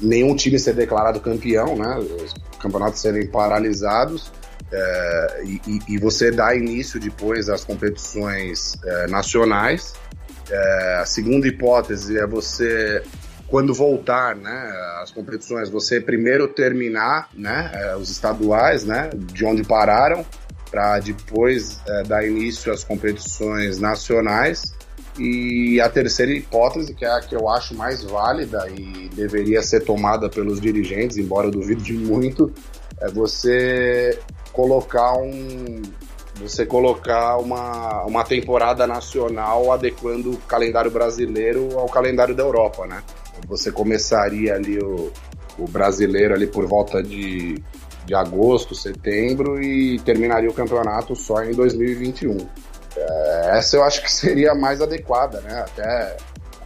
[0.00, 4.30] nenhum time ser declarado campeão, né, os campeonatos serem paralisados.
[4.72, 9.92] É, e, e, você dá início depois às competições é, nacionais
[10.50, 13.02] é, a segunda hipótese é você,
[13.48, 20.24] quando voltar né, às competições, você primeiro terminar né, os estaduais, né, de onde pararam,
[20.70, 24.74] para depois dar início às competições nacionais.
[25.18, 29.80] E a terceira hipótese, que é a que eu acho mais válida e deveria ser
[29.80, 32.50] tomada pelos dirigentes, embora eu duvide muito,
[33.00, 34.18] é você
[34.52, 35.82] colocar um,
[36.36, 43.02] você colocar uma, uma temporada nacional adequando o calendário brasileiro ao calendário da Europa, né?
[43.48, 45.12] Você começaria ali o,
[45.58, 47.62] o brasileiro ali por volta de,
[48.04, 52.36] de agosto, setembro e terminaria o campeonato só em 2021.
[52.96, 55.60] É, essa eu acho que seria mais adequada, né?
[55.60, 56.16] Até,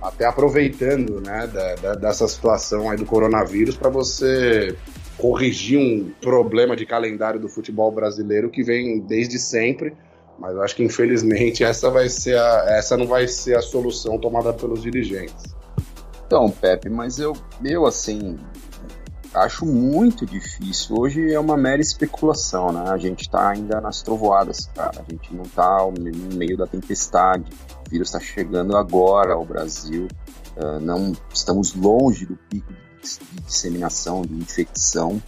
[0.00, 4.76] até aproveitando né, da, da, dessa situação aí do coronavírus para você
[5.18, 9.94] corrigir um problema de calendário do futebol brasileiro que vem desde sempre,
[10.38, 14.18] mas eu acho que infelizmente essa vai ser a, essa não vai ser a solução
[14.18, 15.56] tomada pelos dirigentes.
[16.26, 18.36] Então, Pepe, mas eu, eu assim,
[19.32, 20.96] acho muito difícil.
[20.98, 22.84] Hoje é uma mera especulação, né?
[22.88, 25.04] A gente tá ainda nas trovoadas, cara.
[25.06, 27.50] A gente não tá no meio da tempestade.
[27.86, 30.08] O vírus está chegando agora ao Brasil.
[30.56, 32.85] Uh, não estamos longe do pico de
[33.46, 35.22] disseminação, de infecção.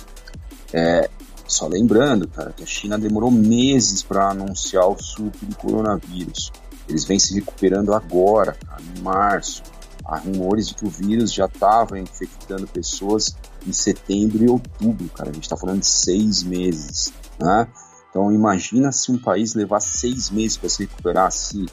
[0.73, 1.09] É,
[1.47, 6.53] só lembrando, cara, que a China demorou meses para anunciar o surto do coronavírus.
[6.89, 9.63] Eles vêm se recuperando agora, cara, em março.
[10.05, 15.31] Há rumores de que o vírus já estava infectando pessoas em setembro e outubro, cara.
[15.31, 17.69] A gente está falando de seis meses, né?
[18.09, 21.67] Então imagina se um país levar seis meses para se recuperar, se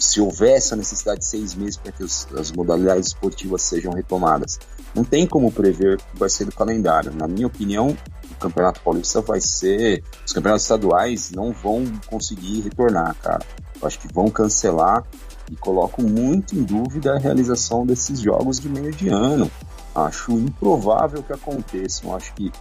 [0.00, 4.58] se houver essa necessidade de seis meses para que os, as modalidades esportivas sejam retomadas.
[4.94, 7.12] Não tem como prever o que vai ser do calendário.
[7.14, 7.96] Na minha opinião,
[8.30, 10.02] o Campeonato Paulista vai ser.
[10.26, 13.44] Os campeonatos estaduais não vão conseguir retornar, cara.
[13.80, 15.04] Eu acho que vão cancelar
[15.50, 19.50] e coloco muito em dúvida a realização desses jogos de meio de ano.
[19.94, 22.14] Acho improvável que aconteçam.
[22.14, 22.52] Acho que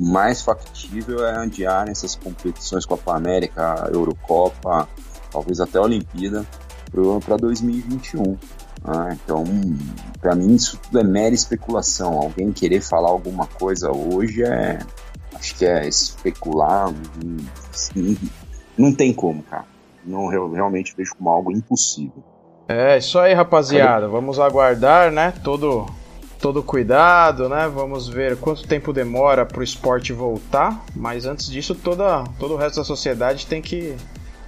[0.00, 4.88] mais factível é adiar essas competições Copa América, Eurocopa,
[5.30, 6.46] talvez até a Olimpíada
[7.24, 8.38] para 2021.
[8.84, 9.44] Ah, então,
[10.20, 12.18] para mim, isso tudo é mera especulação.
[12.18, 14.78] Alguém querer falar alguma coisa hoje é.
[15.34, 16.92] Acho que é especular.
[17.94, 18.16] Não,
[18.76, 19.64] não tem como, cara.
[20.04, 22.22] Não realmente vejo como algo impossível.
[22.68, 24.06] É, isso aí, rapaziada.
[24.06, 25.32] Vamos aguardar, né?
[25.42, 25.86] Todo,
[26.38, 27.68] todo cuidado, né?
[27.68, 30.84] Vamos ver quanto tempo demora para o esporte voltar.
[30.94, 33.96] Mas antes disso, toda, todo o resto da sociedade tem que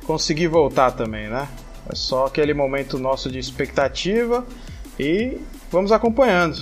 [0.07, 1.49] conseguir voltar também, né?
[1.89, 4.47] É só aquele momento nosso de expectativa
[4.99, 5.39] e
[5.71, 6.59] vamos acompanhando.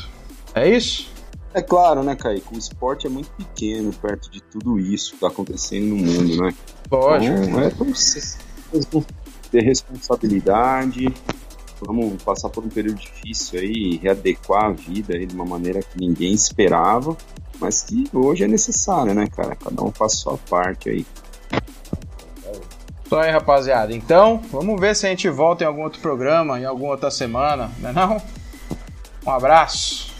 [0.55, 1.13] É isso?
[1.53, 2.53] É claro, né, Kaique?
[2.53, 6.55] O esporte é muito pequeno perto de tudo isso que está acontecendo no mundo, né?
[6.91, 7.37] Lógico.
[7.37, 8.37] Então, é, vamos
[9.51, 11.15] ter responsabilidade,
[11.81, 15.97] vamos passar por um período difícil aí, readequar a vida aí de uma maneira que
[15.97, 17.17] ninguém esperava,
[17.61, 19.55] mas que hoje é necessária, né, cara?
[19.55, 21.07] Cada um faz sua parte aí.
[23.05, 23.95] Isso aí, rapaziada.
[23.95, 27.71] Então, vamos ver se a gente volta em algum outro programa, em alguma outra semana,
[27.79, 28.21] né não?
[29.27, 30.13] Um abraço.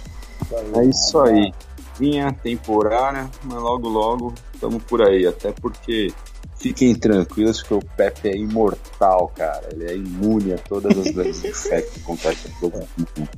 [0.53, 1.53] É isso aí.
[1.99, 5.27] Vinha temporária, mas logo logo estamos por aí.
[5.27, 6.13] Até porque
[6.57, 9.69] fiquem tranquilos que o Pepe é imortal, cara.
[9.73, 13.29] Ele é imune a todas as doenças que acontecem mundo.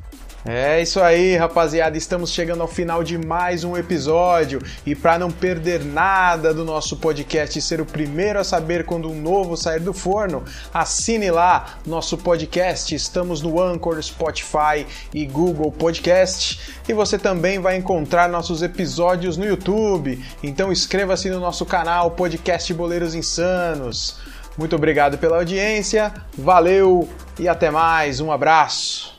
[0.48, 1.98] É isso aí, rapaziada.
[1.98, 4.62] Estamos chegando ao final de mais um episódio.
[4.86, 9.10] E para não perder nada do nosso podcast e ser o primeiro a saber quando
[9.10, 12.94] um novo sair do forno, assine lá nosso podcast.
[12.94, 16.60] Estamos no Anchor, Spotify e Google Podcast.
[16.88, 20.24] E você também vai encontrar nossos episódios no YouTube.
[20.44, 24.20] Então inscreva-se no nosso canal Podcast Boleiros Insanos.
[24.56, 28.20] Muito obrigado pela audiência, valeu e até mais.
[28.20, 29.15] Um abraço.